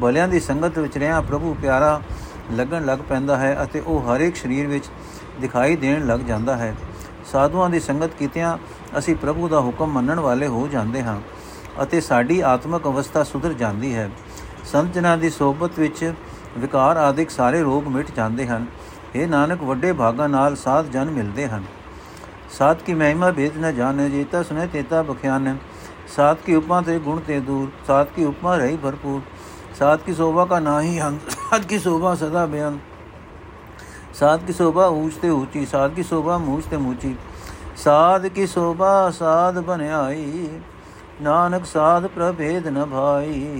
ਭਲਿਆਂ 0.00 0.28
ਦੀ 0.28 0.40
ਸੰਗਤ 0.40 0.78
ਵਿੱਚ 0.78 0.98
ਰਿਹਾ, 0.98 1.20
ਪ੍ਰਭੂ 1.20 1.56
ਪਿਆਰਾ 1.62 2.00
ਲੱਗਣ 2.52 2.84
ਲੱਗ 2.84 2.98
ਪੈਂਦਾ 2.98 3.36
ਹੈ 3.36 3.56
ਅਤੇ 3.62 3.80
ਉਹ 3.80 4.02
ਹਰ 4.02 4.20
ਇੱਕ 4.20 4.36
ਸਰੀਰ 4.36 4.66
ਵਿੱਚ 4.66 4.90
ਦਿਖਾਈ 5.40 5.76
ਦੇਣ 5.76 6.06
ਲੱਗ 6.06 6.20
ਜਾਂਦਾ 6.20 6.56
ਹੈ। 6.56 6.74
ਸਾਧੂਆਂ 7.32 7.70
ਦੀ 7.70 7.80
ਸੰਗਤ 7.80 8.14
ਕੀਤਿਆਂ 8.18 8.58
ਅਸੀਂ 8.98 9.16
ਪ੍ਰਭੂ 9.16 9.48
ਦਾ 9.48 9.60
ਹੁਕਮ 9.60 9.92
ਮੰਨਣ 9.92 10.20
ਵਾਲੇ 10.20 10.46
ਹੋ 10.46 10.68
ਜਾਂਦੇ 10.68 11.02
ਹਾਂ 11.02 11.20
ਅਤੇ 11.82 12.00
ਸਾਡੀ 12.00 12.40
ਆਤਮਿਕ 12.40 12.86
ਅਵਸਥਾ 12.86 13.22
ਸੁਧਰ 13.22 13.52
ਜਾਂਦੀ 13.52 13.94
ਹੈ। 13.94 14.10
ਸੰਤ 14.64 14.92
ਜਨਾਂ 14.92 15.18
ਦੀ 15.18 15.30
ਸਹਬਤ 15.30 15.78
ਵਿੱਚ 15.78 16.12
ਵਿਕਾਰ 16.58 16.96
ਆਦਿਕ 16.96 17.30
ਸਾਰੇ 17.30 17.62
ਰੋਗ 17.62 17.88
ਮਿਟ 17.88 18.10
ਜਾਂਦੇ 18.10 18.46
ਹਨ। 18.46 18.66
ਇਹ 19.14 19.28
ਨਾਨਕ, 19.28 19.62
ਵੱਡੇ 19.62 19.92
ਭਾਗਾ 19.92 20.26
ਨਾਲ 20.26 20.56
ਸਾਧ 20.56 20.86
ਜਨ 20.86 21.10
ਮਿਲਦੇ 21.10 21.48
ਹਨ। 21.48 21.64
ਸਾਧ 22.58 22.76
ਕੀ 22.76 22.94
ਮਹਿਮਾ 22.94 23.30
ਭੇਦ 23.30 23.56
ਨਾ 23.56 23.72
ਜਾਣੇ, 23.72 24.10
ਜੇਤਾ 24.10 24.42
ਸੁਨੇ 24.42 24.66
ਤੇਤਾ 24.66 25.02
ਬਖਿਆਨ। 25.02 25.56
ਸਾਧ 26.16 26.36
ਕੀ 26.36 26.54
ਉਪਮਾ 26.54 26.80
ਤੇ 26.80 26.98
ਗੁਣ 26.98 27.20
ਤੇ 27.20 27.40
ਦੂਰ, 27.40 27.68
ਸਾਧ 27.86 28.06
ਕੀ 28.16 28.24
ਉਪਮਾ 28.24 28.56
ਰਹੀ 28.56 28.76
ਭਰਪੂਰ। 28.76 29.20
ਸਾਧ 29.78 30.00
ਕੀ 30.00 30.14
ਸੋਭਾ 30.14 30.44
ਕਾ 30.44 30.58
ਨਾਹੀ 30.60 31.00
ਅੰਤ 31.00 31.30
ਸਾਧ 31.30 31.64
ਕੀ 31.64 31.78
ਸੋਭਾ 31.78 32.14
ਸਦਾ 32.14 32.46
ਬਿਆਨ। 32.46 32.78
ਸਾਧ 34.20 34.44
ਕੀ 34.46 34.52
ਸੋਭਾ 34.52 34.86
ਊਚ 34.86 35.14
ਤੇ 35.14 35.30
ਊਚੀ, 35.30 35.66
ਸਾਧ 35.66 35.94
ਕੀ 35.94 36.02
ਸੋਭਾ 36.02 36.38
ਮੂਚ 36.38 36.64
ਤੇ 36.64 36.76
ਮੂਚੀ। 36.76 37.16
ਸਾਧ 37.76 38.26
ਕੀ 38.26 38.46
ਸੋਭਾ, 38.46 39.10
ਸਾਧ 39.10 39.58
ਬਨਿਆਈ 39.58 40.48
ਨਾਨਕ 41.22 41.66
ਸਾਧ 41.66 42.06
ਪ੍ਰਭੇਦ 42.06 42.68
ਨ 42.68 42.86
ਭਾਈ। 42.86 43.56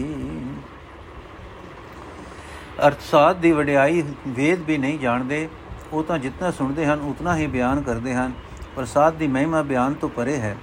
ਅਰਥ 2.86 3.00
ਸਾਧ 3.00 3.36
ਦੀ 3.36 3.52
ਵਡਿਆਈ 3.52 4.04
ਵੇਦ 4.28 4.62
ਵੀ 4.62 4.78
ਨਹੀਂ 4.78 4.98
ਜਾਣਦੇ, 4.98 5.48
ਉਹ 5.92 6.04
ਤਾਂ 6.04 6.18
ਜਿੰਨਾ 6.18 6.50
ਸੁਣਦੇ 6.50 6.86
ਹਨ, 6.86 7.00
ਉਤਨਾ 7.00 7.36
ਹੀ 7.36 7.46
ਬਿਆਨ 7.46 7.82
ਕਰਦੇ 7.82 8.14
ਹਨ। 8.14 8.32
ਪਰ 8.76 8.84
ਸਾਧ 8.84 9.14
ਦੀ 9.14 9.26
ਮਹਿਮਾ 9.26 9.62
ਬਿਆਨ 9.62 9.94
ਤੋਂ 9.94 10.08
ਪਰੇ 10.08 10.36
ਹੈ। 10.36 10.56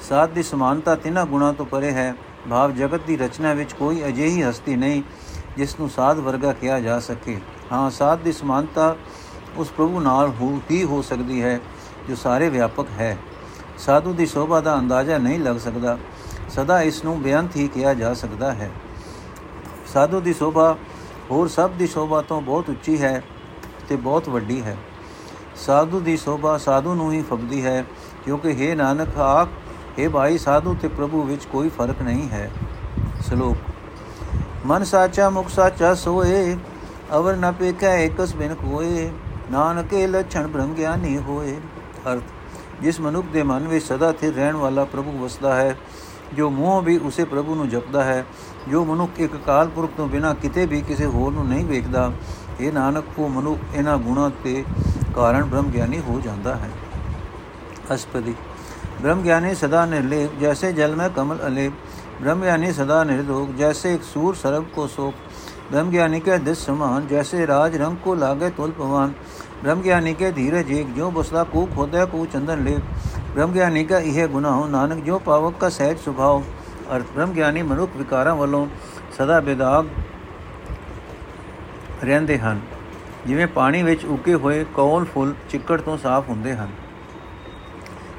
ਸਾਧ 0.00 0.30
ਦੀ 0.30 0.42
ਸਮਾਨਤਾ 0.42 0.94
ਤਿੰਨਾਂ 0.94 1.26
ਗੁਣਾ 1.26 1.52
ਤੋਂ 1.52 1.66
ਪਰੇ 1.66 1.92
ਹੈ। 1.92 2.14
ਭਾਵ 2.50 2.72
ਜਗਤ 2.72 3.00
ਦੀ 3.06 3.16
ਰਚਨਾ 3.16 3.52
ਵਿੱਚ 3.52 3.72
ਕੋਈ 3.72 4.04
ਅਜਿਹੀ 4.08 4.42
ਹਸਤੀ 4.42 4.76
ਨਹੀਂ 4.76 5.02
ਜਿਸ 5.56 5.80
ਨੂੰ 5.80 5.90
ਸਾਧ 5.90 6.18
ਵਰਗਾ 6.18 6.52
ਕਿਹਾ 6.52 6.80
ਜਾ 6.80 7.00
ਸਕੇ। 7.00 7.40
ਹਾਂ, 7.72 7.90
ਸਾਧ 7.90 8.18
ਦੀ 8.18 8.32
ਸਮਾਨਤਾ 8.32 8.96
ਉਸ 9.58 9.70
ਪ੍ਰਭੂ 9.70 10.00
ਨਾਲ 10.00 10.32
ਹੀ 10.70 10.84
ਹੋ 10.84 11.02
ਸਕਦੀ 11.02 11.42
ਹੈ, 11.42 11.58
ਜੋ 12.08 12.14
ਸਾਰੇ 12.14 12.48
ਵਿਆਪਕ 12.48 12.86
ਹੈ। 12.98 13.16
ਸਾਧੂ 13.78 14.12
ਦੀ 14.12 14.26
ਸ਼ੋਭਾ 14.26 14.60
ਦਾ 14.60 14.78
ਅੰਦਾਜ਼ਾ 14.78 15.18
ਨਹੀਂ 15.18 15.38
ਲੱਗ 15.38 15.56
ਸਕਦਾ। 15.56 15.98
ਸਦਾ 16.48 16.80
ਇਸ 16.82 17.04
ਨੂੰ 17.04 17.20
ਬੇਅੰਤ 17.22 17.56
ਹੀ 17.56 17.68
ਕਿਹਾ 17.68 17.94
ਜਾ 17.94 18.12
ਸਕਦਾ 18.14 18.52
ਹੈ। 18.52 18.70
ਸਾਧੂ 19.92 20.20
ਦੀ 20.20 20.32
ਸ਼ੋਭਾ 20.32 20.76
ਹੋਰ 21.30 21.48
ਸਭ 21.48 21.70
ਦੀ 21.70 21.86
ਸ਼ੋਭਾ 21.86 22.20
ਤੋਂ 22.22 22.40
ਬਹੁਤ 22.40 22.68
ਉੱਚੀ 22.70 23.00
ਹੈ 23.02 23.22
ਤੇ 23.88 23.96
ਬਹੁਤ 23.96 24.28
ਵੱਡੀ 24.28 24.62
ਹੈ। 24.62 24.76
ਸਾਧੂ 25.56 26.00
ਦੀ 26.00 26.16
ਸ਼ੋਭਾ 26.16 26.56
ਸਾਧੂ 26.58 26.94
ਨੂੰ 26.94 27.12
ਹੀ 27.12 27.22
ਫਬਦੀ 27.22 27.64
ਹੈ, 27.64 27.84
ਕਿਉਂਕਿ 28.24 28.54
हे 28.54 28.76
ਨਾਨਕ, 28.76 29.18
ਆਖ 29.18 29.48
हे 29.98 30.10
ਭਾਈ, 30.10 30.38
ਸਾਧੂ 30.38 30.76
ਤੇ 30.82 30.88
ਪ੍ਰਭੂ 30.88 31.22
ਵਿੱਚ 31.22 31.44
ਕੋਈ 31.44 31.68
ਫ਼ਰਕ 31.68 32.02
ਨਹੀਂ 32.02 32.28
ਹੈ। 32.28 32.50
ਸ਼ਲੋਕ, 33.28 33.56
ਮਨ 34.66 34.84
ਸਾਚਾ, 34.84 35.30
ਮੁਖ 35.30 35.48
ਸਾਚਾ 35.48 35.94
ਸੋਏ, 35.94 36.56
ਅਵਰ 37.16 37.36
ਨ 37.36 37.52
ਪੇਖੈ 37.52 37.96
ਇਕਸ 37.98 38.34
ਬਿਨ 38.34 38.54
ਕੋਏ। 38.54 39.10
ਨਾਨਕੇ 39.50 40.06
ਲਛਣ 40.06 40.46
ਬ੍ਰਹਮ 40.46 40.74
ਗਿਆਨੀ 40.74 41.16
ਹੋਏ। 41.18 41.56
ਅਰਥ, 42.12 42.22
ਜਿਸ 42.82 43.00
ਮਨੁੱਖ 43.00 43.26
ਦੇ 43.26 43.42
ਮਨ 43.42 43.68
ਵਿੱਚ 43.68 43.84
ਸਦਾ 43.84 44.10
ਸਥਿਰ 44.12 44.34
ਰਹਿਣ 44.34 44.56
ਵਾਲਾ 44.56 44.84
ਪ੍ਰਭੂ 44.84 45.12
ਵਸਦਾ 45.18 45.54
ਹੈ, 45.54 45.76
ਜੋ 46.34 46.50
ਮੂੰਹ 46.50 46.82
ਵੀ 46.82 46.96
ਉਸੇ 46.98 47.24
ਪ੍ਰਭੂ 47.24 47.54
ਨੂੰ 47.54 47.68
ਜਪਦਾ 47.68 48.02
ਹੈ, 48.04 48.24
ਜੋ 48.68 48.84
ਮਨੁੱਖ 48.84 49.20
ਇੱਕ 49.20 49.36
ਕਾਲ 49.36 49.68
ਪੁਰਖ 49.68 49.90
ਤੋਂ 49.96 50.08
ਬਿਨਾ 50.08 50.34
ਕਿਤੇ 50.34 50.66
ਵੀ 50.66 50.80
ਕਿਸੇ 50.80 51.06
ਹੋਰ 51.06 51.32
ਨੂੰ 51.32 51.46
ਨਹੀਂ 51.48 51.64
ਵੇਖਦਾ 51.64 52.10
ਇਹ 52.60 52.72
ਨਾਨਕ, 52.72 53.04
ਉਹ 53.18 53.28
ਮਨੁੱਖ 53.28 53.60
ਇਹਨਾਂ 53.74 53.96
ਗੁਣਾਂ 53.98 54.30
ਤੇ 54.44 54.64
ਕਾਰਨ 55.14 55.44
ਬ੍ਰਹਮ 55.44 55.70
ਗਿਆਨੀ 55.70 55.98
ਹੋ 55.98 56.20
ਜਾਂਦਾ 56.24 56.54
ਹੈ। 56.56 56.70
ਅਸਪਦੀ, 57.94 58.34
ਬ੍ਰਹਮ 59.02 59.22
ਗਿਆਨੀ 59.22 59.54
ਸਦਾ 59.54 59.84
ਨਿਰਲੇਪ, 59.86 60.38
ਜੈਸੇ 60.40 60.72
ਜਲ 60.72 60.96
ਮੈਂ 60.96 61.08
ਕਮਲ 61.10 61.38
ਅਲੇਪ। 61.46 61.72
ਬ੍ਰਹਮ 62.22 62.42
ਗਿਆਨੀ 62.42 62.72
ਸਦਾ 62.72 63.02
ਨਿਰਦੋਗ 63.04 63.48
ਜੈਸੇ 63.48 63.94
ਇੱਕ 63.94 64.02
ਸੂਰ 64.02 64.34
ਸਰਬ 64.34 64.64
ਕੋ 64.74 64.86
ਸੋਪ 64.86 65.14
ब्रह्म 65.71 65.91
ज्ञानी 65.91 66.19
के 66.19 66.37
दिस 66.41 66.65
समान 66.65 67.07
जैसे 67.07 67.45
राज 67.45 67.75
रंग 67.77 67.97
को 67.99 68.15
लागे 68.15 68.49
तुल 68.55 68.71
पवान 68.73 69.15
ब्रह्म 69.63 69.81
ज्ञानी 69.83 70.13
के 70.13 70.31
धीरज 70.33 70.71
एक 70.73 70.93
जो 70.95 71.11
बसला 71.11 71.43
कूक 71.51 71.77
होता 71.77 72.05
को 72.07 72.25
चंदन 72.27 72.65
लेप 72.65 72.91
ब्रह्म 73.33 73.53
ज्ञानी 73.53 73.83
का 73.85 73.99
यह 74.09 74.27
गुना 74.29 74.49
हो 74.51 74.67
नानक 74.69 75.03
जो 75.05 75.19
पावक 75.21 75.57
का 75.57 75.69
सहज 75.71 75.97
सुभाव 76.01 76.43
ਅਰਥ 76.85 77.11
ਬ੍ਰਹਮ 77.13 77.31
ਗਿਆਨੀ 77.33 77.61
ਮਨੁੱਖ 77.61 77.95
ਵਿਕਾਰਾਂ 77.97 78.35
ਵੱਲੋਂ 78.35 78.67
ਸਦਾ 79.17 79.39
ਬੇਦਾਗ 79.39 79.87
ਰਹਿੰਦੇ 82.03 82.37
ਹਨ 82.39 82.59
ਜਿਵੇਂ 83.27 83.47
ਪਾਣੀ 83.47 83.83
ਵਿੱਚ 83.83 84.05
ਉੱਗੇ 84.05 84.33
ਹੋਏ 84.35 84.65
ਕੌਲ 84.75 85.05
ਫੁੱਲ 85.05 85.33
ਚਿੱਕੜ 85.49 85.79
ਤੋਂ 85.81 85.97
ਸਾਫ਼ 85.97 86.29
ਹੁੰਦੇ 86.29 86.55
ਹਨ 86.55 86.71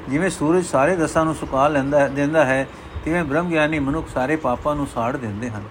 ਜਿਵੇਂ 0.09 0.29
ਸੂਰਜ 0.29 0.65
ਸਾਰੇ 0.65 0.95
ਰਸਾਂ 0.95 1.25
ਨੂੰ 1.25 1.35
ਸੁਕਾ 1.35 1.67
ਲੈਂਦਾ 1.67 2.07
ਦਿੰਦਾ 2.07 2.45
ਹੈ 2.45 2.65
ਤਿਵੇਂ 3.05 3.23
ਬ੍ਰਹਮ 3.23 3.49
ਗਿਆਨੀ 3.49 3.79
ਮਨੁੱਖ 3.79 4.09
ਸਾਰੇ 4.09 4.35
ਪਾਪਾਂ 4.35 4.75
ਨੂੰ 4.75 4.87
ਸਾੜ 4.87 5.15
ਦਿੰਦੇ 5.17 5.49
ਹਨ 5.49 5.63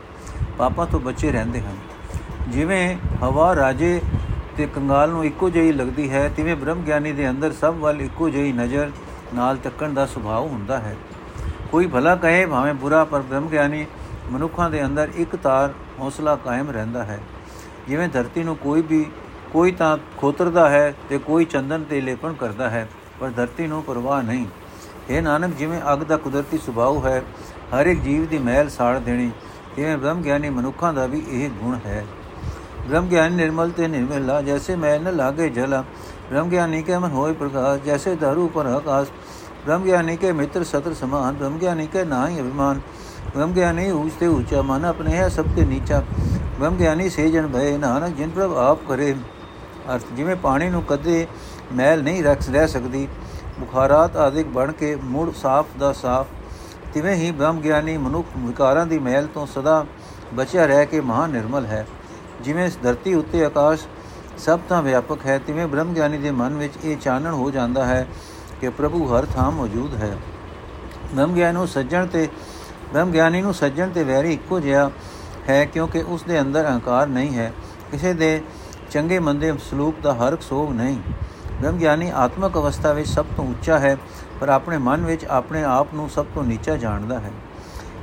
ਪਾਪਾਂ 0.60 0.86
ਤੋਂ 0.86 1.00
ਬਚੇ 1.00 1.32
ਰਹਿੰਦੇ 1.32 1.62
ਹਨ। 1.62 1.78
ਜਿਵੇਂ 2.48 2.96
ਹਵਾ 3.24 3.56
ਰਾਜੇ 3.56 4.00
ਤੇ 4.58 4.66
ਕੰਗਾਲ 4.66 5.10
ਨੂੰ 5.10 5.26
ਇੱਕੋ 5.26 5.50
ਜਿਹੀ 5.50 5.72
ਲੱਗਦੀ 5.72 6.10
ਹੈ, 6.10 6.28
ਤਿਵੇਂ 6.30 6.56
ਬ੍ਰਹਮ 6.56 6.82
ਗਿਆਨੀ 6.82 7.12
ਦੇ 7.12 7.30
ਅੰਦਰ 7.30 7.52
ਸਭ 7.52 7.76
ਵੱਲ 7.76 8.02
ਇੱਕੋ 8.02 8.30
ਜਿਹੀ 8.30 8.52
ਨਜ਼ਰ 8.54 8.92
ਨਾਲ 9.34 9.58
ਤੱਕਣ 9.58 9.94
ਦਾ 9.94 10.06
ਸੁਭਾਅ 10.06 10.42
ਹੁੰਦਾ 10.42 10.78
ਹੈ। 10.80 10.96
ਕੋਈ 11.72 11.88
ਭਲਾ 11.88 12.16
ਕਹੇ 12.16 12.46
ਭਾਵੇਂ 12.46 12.74
ਬੁਰਾ, 12.74 13.04
ਪਰ 13.04 13.22
ਬ੍ਰਹਮ 13.22 13.48
ਗਿਆਨੀ 13.48 13.86
ਮਨੁੱਖਾਂ 14.32 14.70
ਦੇ 14.70 14.86
ਅੰਦਰ 14.86 15.12
ਇੱਕ 15.16 15.36
ਤਾਰ 15.36 15.74
ਹੌਸਲਾ 16.00 16.36
ਕਾਇਮ 16.36 16.70
ਰਹਿੰਦਾ 16.70 17.04
ਹੈ। 17.04 17.20
ਜਿਵੇਂ 17.88 18.08
ਧਰਤੀ 18.10 18.44
ਨੂੰ 18.44 18.56
ਕੋਈ 18.56 18.82
ਵੀ, 18.82 19.06
ਕੋਈ 19.52 19.72
ਤਾਂ 19.72 19.98
ਖੋਤਰਦਾ 20.18 20.70
ਹੈ 20.70 20.94
ਤੇ 21.10 21.18
ਕੋਈ 21.18 21.46
ਚੰਦਨ 21.46 21.84
ਤੇ 21.84 22.02
ਲੇਪਣ 22.02 22.34
ਕਰਦਾ 22.34 22.70
ਹੈ, 22.70 22.88
ਪਰ 23.20 23.30
ਧਰਤੀ 23.30 23.68
ਨੂੰ 23.68 23.84
ਪਰਵਾਹ 23.84 24.24
ਨਹੀਂ। 24.24 24.46
ਇਹ 25.10 25.22
ਨਾਨਕ, 25.22 25.56
ਜਿਵੇਂ 25.56 25.82
ਅਗ 25.94 26.04
ਦਾ 26.04 26.18
ਕੁਦਰਤੀ 26.18 26.58
ਸੁਭਾਅ 26.58 27.06
ਹੈ, 27.06 27.22
ਹਰ 27.74 27.86
ਇੱਕ 27.86 28.02
ਜੀਵ 28.02 28.26
ਦੀ 28.26 28.38
ਮਹਿਲ 28.38 28.70
ਸਾੜ 28.70 28.98
ਦੇਣੀ 29.00 29.32
ਜਿਵੇਂ 29.76 29.98
ਬ੍ਰਹਮ 29.98 30.22
ਗਿਆਨੀ 30.22 30.50
ਮਨੁੱਖਾਂ 30.50 30.94
ਦਾ 30.94 31.06
ਵੀ 31.06 31.26
ਇਹ 31.30 31.50
ਗੁਣ 31.50 31.80
ਹੈ। 31.86 32.06
ਬ੍ਰਹਮ 32.88 33.08
ਗਿਆਨੀ 33.08 33.36
ਨਿਰਮਲ 33.36 33.70
ਤੇ 33.70 33.88
ਨਿਰਮਲਾ 33.88 34.42
ਜੈਸੇ 34.42 34.76
ਮੈਂ 34.76 35.00
ਨ 35.00 35.16
ਲਾਗੇ 35.16 35.50
ਜਲਾ, 35.50 35.84
ਬ੍ਰਹਮ 36.30 36.50
ਗਿਆਨੀ 36.50 36.82
ਕੇ 36.84 36.98
ਮਨ 36.98 37.12
ਹੋਏ 37.12 37.34
ਪ੍ਰਕਾਸ਼, 37.34 37.82
ਜੈਸੇ 37.82 38.16
ਦਾਰੂ 38.16 38.48
ਪਰ 38.48 38.66
ਆਕਾਸ਼। 38.66 39.10
ਬ੍ਰਹਮ 39.66 39.84
ਗਿਆਨੀ 39.84 40.18
ਕੇ 40.18 40.32
ਮਿੱਤਰ, 40.32 40.64
ਸਤਰ, 40.64 40.94
ਸਮਾਨ। 40.94 41.34
ਬ੍ਰਹਮ 41.34 41.58
ਗਿਆਨੀ 41.58 41.88
ਕੇ 41.88 42.04
ਨਾਹੀ 42.04 42.40
ਅਭਿਮਾਨ। 42.42 42.80
ਬ੍ਰਹਮ 43.36 43.54
ਗਿਆਨੀ 43.54 43.92
ਊਚ 43.92 44.12
ਤੇ 44.20 44.28
ਊਚਾ, 44.28 44.62
ਮਨ 44.62 44.86
ਆਪਣੇ 44.86 45.16
ਹੈ 45.18 45.30
ਸਭ 45.30 45.46
ਤੇ 45.56 45.66
ਨੀਚਾ। 45.66 46.04
ਬ੍ਰਹਮ 46.60 46.76
ਗਿਆਨੀ 46.76 47.10
ਸੇ 47.10 47.30
ਜਨ 47.30 47.48
ਭਏ 47.48 47.78
ਨਾਨਕ, 47.78 48.16
ਜਿਨ 48.16 48.30
ਪ੍ਰਭ 48.30 48.58
ਆਪ 48.58 48.80
ਕਰੇ। 48.88 49.16
ਅਰਥ, 49.94 50.04
ਜਿਵੇਂ 50.14 50.36
ਪਾਣੀ 50.36 50.70
ਨੂੰ 50.70 50.84
ਕਦੇ 50.84 51.28
ਮੈਲ 51.74 52.04
ਨਹੀਂ 52.04 52.24
ਰੱਖ 52.24 52.50
ਰਹਿ 52.50 52.68
ਸਕਦੀ, 52.68 53.08
ਬੁਖਾਰਾਤ 53.60 54.18
ਆਦਿਕ 54.18 54.48
ਬਣ 54.48 54.72
ਕੇ 54.72 54.96
ਮੁੜ 54.96 55.34
ਸਾਫ਼ 55.34 55.68
ਦਾ 55.80 55.94
ਸਾਫ਼ 55.94 56.28
ਤਿਵੇਂ 56.94 57.16
ਹੀ 57.16 57.32
ਬ੍ਰਹਮ 57.32 57.60
ਗਿਆਨੀ 57.62 57.98
ਮਨੁੱਖ 57.98 58.28
ਵਿਕਾਰਾਂ 58.38 58.86
ਦੀ 58.86 59.00
ਮੈਲ 59.00 59.28
ਤੋਂ 59.34 59.46
ਸਦਾ 59.48 59.86
ਬਚਿਆ 60.34 60.66
ਰਹਿ 60.66 60.86
ਕੇ 60.86 61.02
ਮਹਾ 61.02 61.28
ਨਿਰਮਲ 61.28 61.66
ਹੈ। 61.66 61.86
ਜਿਵੇਂ 62.42 62.66
ਇਸ 62.66 62.78
ਧਰਤੀ 62.84 63.14
ਉੱਤੇ 63.14 63.44
ਆਕਾਸ਼ 63.46 63.88
ਸਭ 64.38 64.60
ਤੋਂ 64.70 64.82
ਵਿਆਪਕ 64.84 65.26
ਹੈ, 65.26 65.38
ਤਿਵੇਂ 65.40 65.68
ਬ੍ਰਹਮ 65.68 65.94
ਗਿਆਨੀ 65.94 66.18
ਦੇ 66.18 66.32
ਮਨ 66.32 66.54
ਵਿੱਚ 66.54 66.74
ਇਹ 66.84 66.98
ਚਾਨਣ 66.98 67.34
ਹੋ 67.34 67.52
ਜਾਂਦਾ 67.52 67.86
ਹੈ 67.86 68.08
ਕਿ 68.62 68.70
ਪ੍ਰਭੂ 68.70 69.06
ਹਰ 69.08 69.26
ਥਾਂ 69.26 69.52
ਮੌਜੂਦ 69.52 69.96
ਹੈ। 69.96 70.18
ਬ੍ਰਹਮ 71.14 71.34
ਗਿਆਨ 71.34 71.54
ਨੂੰ 71.54 71.68
ਸੱਜਣ 71.68 72.08
ਤੇ, 72.08 72.28
ਬ੍ਰਹਮ 72.94 73.12
ਗਿਆਨੀ 73.12 73.42
ਨੂੰ 73.42 73.54
ਸੱਜਣ 73.54 73.90
ਤੇ 73.90 74.04
ਵੈਰੀ 74.04 74.34
ਇੱਕੋ 74.34 74.60
ਜਿਹਾ 74.60 74.92
ਹੈ 75.50 75.66
ਕਿਉਂਕਿ 75.66 76.04
ਉਸ 76.08 76.24
ਦੇ 76.24 76.42
ਅੰਦਰ 76.42 76.68
ਅਹੰਕਾਰ 76.68 77.08
ਨਹੀਂ 77.08 77.38
ਹੈ। 77.38 77.54
ਕਿਸੇ 77.92 78.14
ਦੇ 78.14 78.42
ਚੰਗੇ 78.92 79.20
ਮੰਦੇ 79.20 79.54
ਸਲੂਕ 79.70 79.96
ਦਾ 80.04 80.14
ਹਰਕ 80.14 80.42
ਸੋਗ 80.42 80.72
ਨਹੀਂ। 80.72 80.98
ਬ੍ਰਹਮ 81.62 81.78
ਗਿਆਨੀ 81.78 82.12
ਆਤਮਿਕ 82.16 82.58
ਅਵਸਥਾ 82.58 82.94
ਵਿੱਚ 82.94 83.10
ਸਭ 83.10 83.26
ਤੋਂ 83.38 83.46
ਉੱਚਾ 83.46 83.80
ਹੈ। 83.80 83.98
ਪਰ 84.42 84.50
ਆਪਣੇ 84.50 84.78
ਮਨ 84.78 85.06
ਵਿੱਚ 85.06 85.26
ਆਪਣੇ 85.26 85.64
ਆਪ 85.64 85.94
ਨੂੰ 85.94 86.10
ਸਭ 86.10 86.26
ਤੋਂ 86.36 86.44
ਨੀਚਾ 86.44 86.76
ਜਾਣਦਾ 86.76 87.20
ਹੈ। 87.20 87.32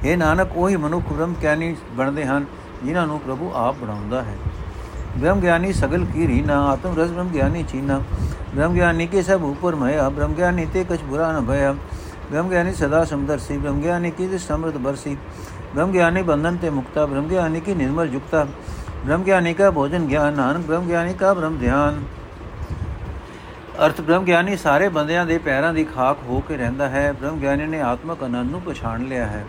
ਇਹ 0.04 0.16
ਨਾਨਕ, 0.16 0.56
ਉਹੀ 0.56 0.76
ਮਨੁੱਖ 0.76 1.12
ਬ੍ਰਹਮ 1.12 1.34
ਗਿਆਨੀ 1.42 1.74
ਬਣਦੇ 1.92 2.24
ਹਨ, 2.24 2.44
ਜਿਨ੍ਹਾਂ 2.84 3.06
ਨੂੰ 3.06 3.20
ਪ੍ਰਭੂ 3.20 3.50
ਆਪ 3.54 3.76
ਬਣਾਉਂਦਾ 3.76 4.22
ਹੈ। 4.22 4.36
ਬ੍ਰਹਮ 5.16 5.40
ਗਿਆਨੀ 5.40 5.72
ਸਗਲ 5.72 6.04
ਕੀ 6.04 6.26
ਰੀਨਾ, 6.26 6.60
ਆਤਮ 6.66 6.98
ਰਸ 6.98 7.10
ਬ੍ਰਹਮ 7.10 7.28
ਗਿਆਨੀ 7.28 7.62
ਚੀਨਾ। 7.62 8.00
ਬ੍ਰह्ਮ 8.54 8.74
ਗਿਆਨੀ 8.74 9.06
ਕੇ 9.06 9.22
ਸਭ 9.22 9.44
ਉਪਰ 9.44 9.74
ਮਇਆ 9.74 10.08
ਬ੍ਰਹਮ 10.08 10.34
ਗਿਆਨੀ 10.34 10.66
ਤੇ 10.66 10.84
ਕਛ 10.84 11.02
ਬੁਰਾ 11.02 11.32
ਨ 11.32 11.44
ਭਇਆ। 11.46 11.72
ਬ੍ਰਹਮ 12.30 12.48
ਗਿਆਨੀ 12.48 12.72
ਸਦਾ 12.72 13.04
ਸਮਦਰ 13.04 13.38
ਸੀ 13.38 13.56
ਬ੍ਰਹਮ 13.56 13.80
ਗਿਆਨੀ 13.80 14.10
ਕੀ 14.10 14.26
ਤੇ 14.26 14.38
ਸਮਰਤ 14.38 14.76
ਬਰਸੀ। 14.76 15.16
ਬ੍ਰਹਮ 15.74 15.90
ਗਿਆਨੀ 15.92 16.22
ਬੰਧਨ 16.22 16.56
ਤੇ 16.56 16.70
ਮੁਕਤਾ 16.70 17.06
ਬ੍ਰਹਮ 17.06 17.28
ਗਿਆਨੀ 17.28 17.60
ਕੀ 17.60 17.74
ਨਿਰਮਲ 17.74 18.08
ਜੁਕਤਾ 18.08 18.46
ਬ੍ਰਹਮ 19.06 19.22
ਗਿਆਨੀ 19.22 19.54
ਕਾ 19.54 19.70
ਭੋਜਨ 19.70 20.06
ਗਿਆਨ, 20.06 20.34
ਨਾਨਕ 20.34 20.66
ਬ੍ਰਹਮ 20.66 20.86
ਗਿਆਨੀ 20.86 21.14
ਕਾ 21.14 21.32
ਬ੍ਰਹਮ 21.34 21.58
ਧਿਆਨ। 21.58 22.02
ਅਰਥ 23.84 24.00
ਬ੍ਰਹਮ 24.00 24.24
ਗਿਆਨੀ 24.24 24.56
ਸਾਰੇ 24.56 24.88
ਬੰਦਿਆਂ 24.88 25.24
ਦੇ 25.26 25.36
ਪੈਰਾਂ 25.38 25.72
ਦੀ 25.74 25.84
ਖਾਕ 25.84 26.18
ਹੋ 26.28 26.40
ਕੇ 26.40 26.56
ਰਹਿੰਦਾ 26.56 26.88
ਹੈ। 26.88 27.12
ਬ੍ਰਹਮ 27.12 27.38
ਗਿਆਨੀ 27.40 27.66
ਨੇ 27.66 27.80
ਆਤਮਕ 27.80 28.22
ਆਨੰਦ 28.22 28.50
ਨੂੰ 28.50 28.60
ਪਛਾਣ 28.60 29.02
ਲਿਆ 29.04 29.26
ਹੈ। 29.26 29.44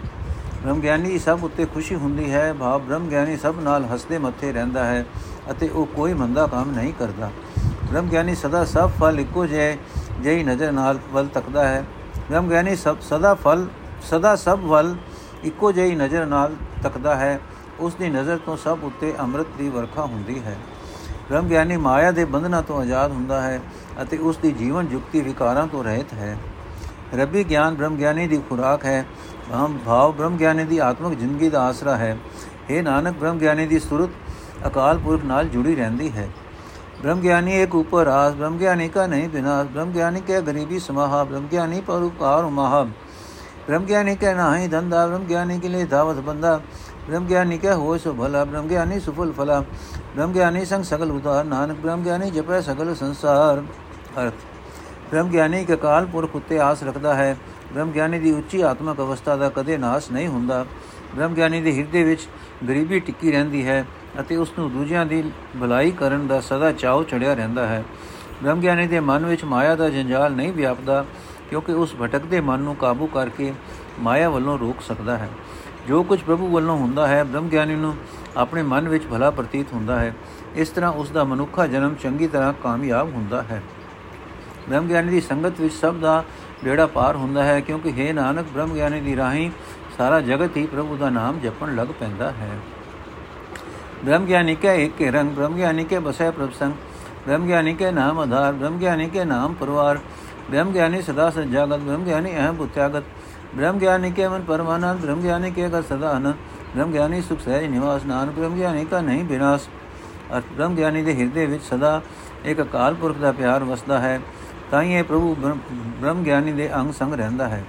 ਬ੍ਰਹਮ 0.63 0.79
ਗਿਆਨੀ 0.79 1.19
ਸਭ 1.19 1.43
ਉੱਤੇ 1.43 1.65
ਖੁਸ਼ੀ 1.65 1.95
ਹੁੰਦੀ 1.95 2.31
ਹੈ। 2.31 2.53
ਭਾਵ 2.53 2.81
ਬ੍ਰਹਮ 2.81 3.07
ਗਿਆਨੀ 3.07 3.37
ਸਭ 3.37 3.59
ਨਾਲ 3.59 3.85
ਹੱਸਦੇ 3.85 4.17
ਮੱਥੇ 4.17 4.51
ਰਹਿੰਦਾ 4.51 4.85
ਹੈ 4.85 5.05
ਅਤੇ 5.51 5.69
ਉਹ 5.69 5.85
ਕੋਈ 5.85 6.13
ਮੰਦਾ 6.13 6.47
ਕੰਮ 6.47 6.71
ਨਹੀਂ 6.71 6.93
ਕਰਦਾ। 6.93 7.31
ਬ੍ਰਹਮ 7.57 8.09
ਗਿਆਨੀ 8.09 8.35
ਸਦਾ 8.35 8.65
ਸਭ 8.65 8.91
ਫਲ 8.99 9.19
ਇੱਕੋ 9.19 9.45
ਜਿਹੇ 9.45 9.77
ਜਿਹੀ 10.21 10.43
ਨਜ਼ਰ 10.43 10.71
ਨਾਲ 10.71 10.99
ਵੱਲ 11.11 11.27
ਤੱਕਦਾ 11.27 11.67
ਹੈ। 11.67 11.83
ਬ੍ਰਹਮ 12.29 12.49
ਗਿਆਨੀ 12.49 12.75
ਸਭ 12.75 12.97
ਸਦਾ 13.01 13.33
ਫਲ, 13.33 13.67
ਸਦਾ 14.09 14.35
ਸਭ 14.35 14.59
ਵੱਲ 14.59 14.95
ਇੱਕੋ 15.43 15.71
ਜਿਹੀ 15.71 15.95
ਨਜ਼ਰ 15.95 16.25
ਨਾਲ 16.25 16.55
ਤੱਕਦਾ 16.83 17.15
ਹੈ। 17.15 17.39
ਉਸ 17.79 17.95
ਦੀ 17.95 18.09
ਨਜ਼ਰ 18.09 18.37
ਤੋਂ 18.37 18.57
ਸਭ 18.57 18.83
ਉੱਤੇ 18.83 19.13
ਅੰਮ੍ਰਿਤ 19.19 19.47
ਦੀ 19.57 19.69
ਵਰਖਾ 19.69 20.01
ਹੁੰਦੀ 20.01 20.41
ਹੈ। 20.43 20.57
ਬ੍ਰਹਮ 21.28 21.48
ਗਿਆਨੀ 21.48 21.76
ਮਾਇਆ 21.76 22.10
ਦੇ 22.10 22.24
ਬੰਧਨਾਂ 22.24 22.62
ਤੋਂ 22.62 22.80
ਆਜ਼ਾਦ 22.80 23.12
ਹੁੰਦਾ 23.12 23.40
ਹੈ 23.40 23.60
ਅਤੇ 24.02 24.18
ਉਸ 24.18 24.36
ਦੀ 24.36 24.52
ਜੀਵਨ 24.52 24.88
ਜੁਗਤੀ 24.88 25.20
ਵਿਕਾਰਾਂ 25.20 25.66
ਤੋਂ 25.66 25.84
ਰਹਿਤ 25.84 26.12
ਹੈ 26.14 26.36
ਰੱਬੀ 27.14 27.44
ਗਿਆਨ 27.44 27.74
ਬ੍ਰਹਮ 27.74 27.96
ਗਿਆਨੀ 27.96 28.26
ਦੀ 28.26 28.40
ਖੁਰਾਕ 28.48 28.84
ਹੈ 28.84 29.04
ਹਮ 29.54 29.78
ਭਾਵ 29.86 30.12
ਬ੍ਰਹਮ 30.12 30.36
ਗਿਆਨੀ 30.36 30.64
ਦੀ 30.64 30.78
ਆਤਮਿਕ 30.78 31.18
ਜ਼ਿੰਦਗੀ 31.18 31.48
ਦਾ 31.50 31.66
ਆਸਰਾ 31.68 31.96
ਹੈ 31.96 32.16
ਇਹ 32.70 32.82
ਨਾਨਕ 32.82 33.18
ਬ੍ਰਹਮ 33.18 33.38
ਗਿਆਨੀ 33.38 33.66
ਦੀ 33.66 33.78
ਸੁਰਤ 33.78 34.66
ਅਕਾਲ 34.66 34.98
ਪੁਰਖ 34.98 35.24
ਨਾਲ 35.24 35.48
ਜੁੜੀ 35.48 35.74
ਰਹਿੰਦੀ 35.74 36.10
ਹੈ 36.10 36.28
ब्रह्म 37.02 37.20
ज्ञानी 37.20 37.54
एक 37.54 37.74
ऊपर 37.74 38.08
आस 38.08 38.34
ब्रह्म 38.34 38.58
ज्ञानी 38.58 38.88
का 38.88 39.06
नहीं 39.06 39.28
विनाश 39.28 39.66
ब्रह्म 39.68 39.92
ज्ञानी 39.92 40.20
के 40.20 40.40
गरीबी 40.42 40.78
समाहा 40.80 41.22
ब्रह्म 41.24 41.48
ज्ञानी 41.48 41.80
पर 41.80 42.02
उपकार 42.02 42.44
उमाहा 42.44 42.82
ब्रह्म 42.82 43.86
ज्ञानी 43.86 44.14
के 44.16 44.34
नाही 44.34 44.68
धंधा 44.68 45.06
ब्रह्म 45.06 45.26
ज्ञानी 45.26 45.58
के 45.58 45.68
लिए 45.68 45.86
धावत 45.88 46.20
बंदा 46.24 46.52
ਬ੍ਰਹਮ 47.07 47.25
ਗਿਆਨੀ 47.25 47.57
ਕੈ 47.57 47.73
ਹੋਇ 47.73 47.99
ਸੋ 47.99 48.13
ਭਲਾ 48.13 48.43
ਬ੍ਰਹਮ 48.45 48.67
ਗਿਆਨੀ 48.67 48.99
ਸੁਫਲ 48.99 49.31
ਫਲਾ 49.31 49.59
ਬ੍ਰਹਮ 50.15 50.31
ਗਿਆਨੀ 50.33 50.63
ਸੰਗ 50.65 50.83
ਸਗਲ 50.83 51.11
ਉਤਾਰ 51.11 51.43
ਨਾਨਕ 51.45 51.77
ਬ੍ਰਹਮ 51.77 52.03
ਗਿਆਨੀ 52.03 52.29
ਜਪੈ 52.31 52.59
ਸਗਲ 52.61 52.93
ਸੰਸਾਰ 52.95 53.61
ਅਰਥ 54.17 54.33
ਬ੍ਰਹਮ 55.09 55.29
ਗਿਆਨੀ 55.29 55.63
ਕੇ 55.65 55.75
ਕਾਲ 55.75 56.05
ਪੁਰਖ 56.05 56.35
ਉਤੇ 56.35 56.59
ਆਸ 56.59 56.83
ਰੱਖਦਾ 56.83 57.13
ਹੈ 57.15 57.35
ਬ੍ਰਹਮ 57.73 57.91
ਗਿਆਨੀ 57.91 58.19
ਦੀ 58.19 58.31
ਉੱਚੀ 58.31 58.61
ਆਤਮਿਕ 58.61 58.99
ਅਵਸਥਾ 58.99 59.35
ਦਾ 59.35 59.49
ਕਦੇ 59.49 59.77
ਨਾਸ਼ 59.77 60.11
ਨਹੀਂ 60.11 60.27
ਹੁੰਦਾ 60.27 60.65
ਬ੍ਰਹਮ 61.15 61.33
ਗਿਆਨੀ 61.33 61.61
ਦੇ 61.61 61.71
ਹਿਰਦੇ 61.71 62.03
ਵਿੱਚ 62.03 62.27
ਗਰੀਬੀ 62.67 62.99
ਟਿੱਕੀ 62.99 63.31
ਰਹਿੰਦੀ 63.31 63.65
ਹੈ 63.67 63.85
ਅਤੇ 64.21 64.35
ਉਸ 64.35 64.51
ਨੂੰ 64.57 64.71
ਦੂਜਿਆਂ 64.71 65.05
ਦੀ 65.05 65.23
ਭਲਾਈ 65.61 65.91
ਕਰਨ 65.91 66.27
ਦਾ 66.27 66.39
ਸਦਾ 66.41 66.71
ਚਾਅ 66.73 67.03
ਚੜਿਆ 67.03 67.33
ਰਹਿੰਦਾ 67.33 67.67
ਹੈ 67.67 67.83
ਬ੍ਰਹਮ 68.41 68.59
ਗਿਆਨੀ 68.59 68.87
ਦੇ 68.87 68.99
ਮਨ 69.01 69.25
ਵਿੱਚ 69.25 69.43
ਮਾਇਆ 69.45 69.75
ਦਾ 69.75 69.89
ਜੰਜਾਲ 69.89 70.33
ਨਹੀਂ 70.33 70.53
ਵਿਆਪਦਾ 70.53 71.03
ਕਿਉਂਕਿ 71.49 71.73
ਉਸ 71.73 71.95
ਭਟਕਦੇ 72.01 72.41
ਮਨ 72.41 72.59
ਨੂੰ 72.59 72.75
ਕਾਬੂ 72.75 73.07
ਕਰਕੇ 73.07 73.53
ਮਾਇਆ 73.99 74.29
ਵੱਲੋਂ 74.29 74.57
ਰੋਕ 74.57 74.81
ਸਕਦਾ 74.81 75.17
ਹੈ 75.17 75.29
ਜੋ 75.87 76.01
ਕੁਝ 76.03 76.19
ਪ੍ਰਭੂ 76.21 76.47
ਵੱਲੋਂ 76.47 76.77
ਹੁੰਦਾ 76.77 77.07
ਹੈ 77.07 77.23
ਬ੍ਰਹਮ 77.23 77.47
ਗਿਆਨੀ 77.49 77.75
ਨੂੰ 77.75 77.95
ਆਪਣੇ 78.37 78.61
ਮਨ 78.63 78.87
ਵਿੱਚ 78.89 79.05
ਭਲਾ 79.05 79.29
ਪ੍ਰਤੀਤ 79.31 79.73
ਹੁੰਦਾ 79.73 79.99
ਹੈ। 79.99 80.13
ਇਸ 80.55 80.69
ਤਰ੍ਹਾਂ 80.69 80.91
ਉਸ 80.91 81.09
ਦਾ 81.09 81.23
ਮਨੁੱਖਾ 81.23 81.67
ਜਨਮ 81.67 81.95
ਚੰਗੀ 81.95 82.27
ਤਰ੍ਹਾਂ 82.27 82.53
ਕਾਮਯਾਬ 82.53 83.13
ਹੁੰਦਾ 83.13 83.41
ਹੈ। 83.41 83.61
ਬ੍ਰਹਮ 84.69 84.87
ਗਿਆਨੀ 84.87 85.11
ਦੀ 85.11 85.21
ਸੰਗਤ 85.21 85.59
ਵਿੱਚ 85.61 85.73
ਸਭ 85.73 85.99
ਦਾ 85.99 86.23
ਡੇੜਾ 86.63 86.85
ਪਾਰ 86.87 87.15
ਹੁੰਦਾ 87.15 87.43
ਹੈ, 87.43 87.59
ਕਿਉਂਕਿ 87.59 87.91
ਹੈ 87.91 88.13
ਨਾਨਕ 88.13 88.45
ਬ੍ਰਹਮ 88.53 88.73
ਗਿਆਨੀ 88.73 88.99
ਦੀ 89.01 89.15
ਰਾਹੀਂ 89.15 89.49
ਸਾਰਾ 89.97 90.19
ਜਗਤ 90.21 90.57
ਹੀ 90.57 90.65
ਪ੍ਰਭੂ 90.65 90.97
ਦਾ 90.97 91.09
ਨਾਮ 91.09 91.39
ਜਪਣ 91.39 91.75
ਲੱਗ 91.75 91.87
ਪੈਂਦਾ 91.99 92.31
ਹੈ। 92.31 92.57
ਬ੍ਰਹਮ 94.05 94.25
ਗਿਆਨੀ 94.25 94.55
ਕੇ 94.55 94.75
ਇੱਕ 94.85 95.01
ਰੰਗ 95.13 95.31
ਬ੍ਰਹਮ 95.31 95.55
ਗਿਆਨੀ 95.55 95.83
ਕੇ 95.83 95.99
ਬਸੈ 95.99 96.29
ਪ੍ਰਭ 96.31 96.51
ਸੰਗ 96.51 96.73
ਬ੍ਰਹਮ 97.27 97.45
ਗਿਆਨੀ 97.47 97.73
ਕੇ 97.73 97.91
ਨਾਮ 97.91 98.19
ਆਧਾਰ 98.19 98.53
ਬ੍ਰਹਮ 98.53 98.77
ਗਿਆਨੀ 98.77 99.07
ਕੇ 99.09 99.23
ਨਾਮ 99.25 99.53
ਪਰਵਾਰ 99.53 99.99
ਬ੍ਰਹਮ 100.49 100.71
ਗਿਆਨੀ 100.71 101.01
ਸਦਾ 101.01 101.29
ਸਜਾਗਤ 101.29 101.79
ਬ੍ਰਹਮ 101.79 102.03
ਗਿਆਨੀ 102.03 102.35
ਅਹਮ 102.37 102.59
ਉਤਿਆਗਤ 102.59 103.03
ब्रह्म 103.56 103.78
ज्ञानी 103.78 104.10
के 104.12 104.28
मन 104.28 104.44
परमानंद 104.44 105.00
ब्रह्म 105.00 105.22
ज्ञानी 105.22 105.50
के 105.52 105.70
कर 105.70 105.82
सदा 105.84 106.10
आनंद 106.10 106.50
ब्रह्म 106.74 106.92
ज्ञानी 106.92 107.22
सुख 107.22 107.40
सहज 107.40 107.70
निवास 107.70 108.06
नानक 108.06 108.36
ब्रह्म 108.36 108.56
ज्ञानी 108.56 108.84
का 108.86 109.00
नहीं 109.02 109.24
विनाश 109.28 109.70
ਅਰਥ 110.32 110.44
ਬ੍ਰਹਮ 110.52 110.74
ਗਿਆਨੀ 110.74 111.02
ਦੇ 111.02 111.14
ਹਿਰਦੇ 111.14 111.46
ਵਿੱਚ 111.46 111.62
ਸਦਾ 111.62 112.00
ਇੱਕ 112.44 112.60
ਅਕਾਲ 112.62 112.94
ਪੁਰਖ 112.94 113.16
ਦਾ 113.16 113.32
ਪਿਆਰ 113.32 113.64
ਵਸਦਾ 113.64 113.98
ਹੈ 114.00 114.20
ਤਾਂ 114.70 114.82
ਹੀ 114.82 114.94
ਇਹ 114.94 115.04
ਪ੍ਰਭੂ 115.04 115.34
ਬ੍ਰਹਮ 115.34 116.22
ਗਿਆਨੀ 116.22 116.52
ਦੇ 116.52 116.70
ਅੰਗ 116.74 116.92
ਸੰਗ 116.92 117.14
ਰਹਿੰਦਾ 117.14 117.48
ਹੈ 117.48 117.64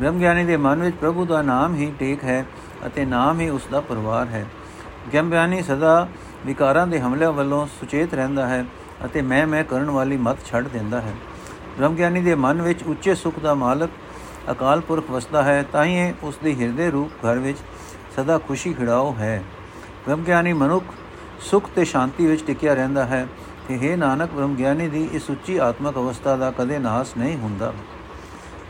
ਬ੍ਰਹਮ 0.00 0.18
ਗਿਆਨੀ 0.18 0.44
ਦੇ 0.44 0.56
ਮਨ 0.56 0.82
ਵਿੱਚ 0.82 0.96
ਪ੍ਰਭੂ 0.96 1.24
ਦਾ 1.24 1.42
ਨਾਮ 1.42 1.74
ਹੀ 1.74 1.90
ਟੇਕ 1.98 2.24
ਹੈ 2.24 2.44
ਅਤੇ 2.86 3.04
ਨਾਮ 3.04 3.40
ਹੀ 3.40 3.48
ਉਸ 3.48 3.66
ਦਾ 3.70 3.80
ਪਰਿਵਾਰ 3.80 4.26
ਹੈ 4.26 4.46
ਗਿਆਨੀ 5.12 5.62
ਸਦਾ 5.62 6.06
ਵਿਕਾਰਾਂ 6.46 6.86
ਦੇ 6.86 7.00
ਹਮਲਿਆਂ 7.00 7.32
ਵੱਲੋਂ 7.32 7.66
ਸੁਚੇਤ 7.80 8.14
ਰਹਿੰਦਾ 8.14 8.46
ਹੈ 8.46 8.64
ਅਤੇ 9.04 9.22
ਮੈਂ 9.22 9.46
ਮੈਂ 9.46 9.64
ਕਰਨ 9.64 9.90
ਵਾਲੀ 9.90 10.16
ਮਤ 10.16 10.44
ਛੱਡ 10.46 10.68
ਦਿੰਦਾ 10.68 11.00
ਹੈ 11.00 11.14
ਬ੍ਰਹਮ 11.76 11.94
ਗਿਆਨੀ 11.94 12.20
ਦੇ 12.20 12.34
ਮਨ 12.34 12.62
ਵਿੱਚ 12.62 12.82
ਉੱਚੇ 12.82 13.14
ਸੁਖ 13.14 13.38
ਦਾ 13.38 13.54
ਮਾਲਕ 13.54 13.90
ਅਕਾਲ 14.51 14.81
ਪੁਰਖ 14.81 15.09
ਵਸਦਾ 15.11 15.43
ਹੈ 15.43 15.61
ਤਾਂ 15.63 15.85
ਹੀ 15.85 16.13
ਉਸ 16.23 16.37
ਦੇ 16.43 16.53
ਹਿਰਦੇ 16.55 16.89
ਰੂਪ 16.91 17.25
ਘਰ 17.25 17.39
ਵਿੱਚ 17.39 17.57
ਸਦਾ 18.15 18.37
ਖੁਸ਼ੀ 18.37 18.73
ਖਿੜਾਓ 18.73 19.13
ਹੈ। 19.19 19.43
ਬ੍ਰਹਮ 20.05 20.23
ਗਿਆਨੀ 20.23 20.53
ਮਨੁੱਖ 20.53 20.93
ਸੁਖ 21.41 21.69
ਤੇ 21.75 21.85
ਸ਼ਾਂਤੀ 21.85 22.25
ਵਿੱਚ 22.25 22.43
ਟਿਕਿਆ 22.43 22.73
ਰਹਿੰਦਾ 22.73 23.05
ਹੈ 23.05 23.27
ਕਿ 23.67 23.77
हे 23.77 23.97
ਨਾਨਕ 23.97 24.31
ਬ੍ਰਹਮ 24.31 24.55
ਗਿਆਨੀ 24.55 24.87
ਦੀ 24.87 25.07
ਇਸ 25.13 25.29
ਉੱਚੀ 25.29 25.57
ਆਤਮਕ 25.57 25.97
ਅਵਸਥਾ 25.97 26.35
ਦਾ 26.35 26.51
ਕਦੇ 26.51 26.79
ਨਾਸ 26.79 27.15
ਨਹੀਂ 27.17 27.37
ਹੁੰਦਾ। 27.37 27.73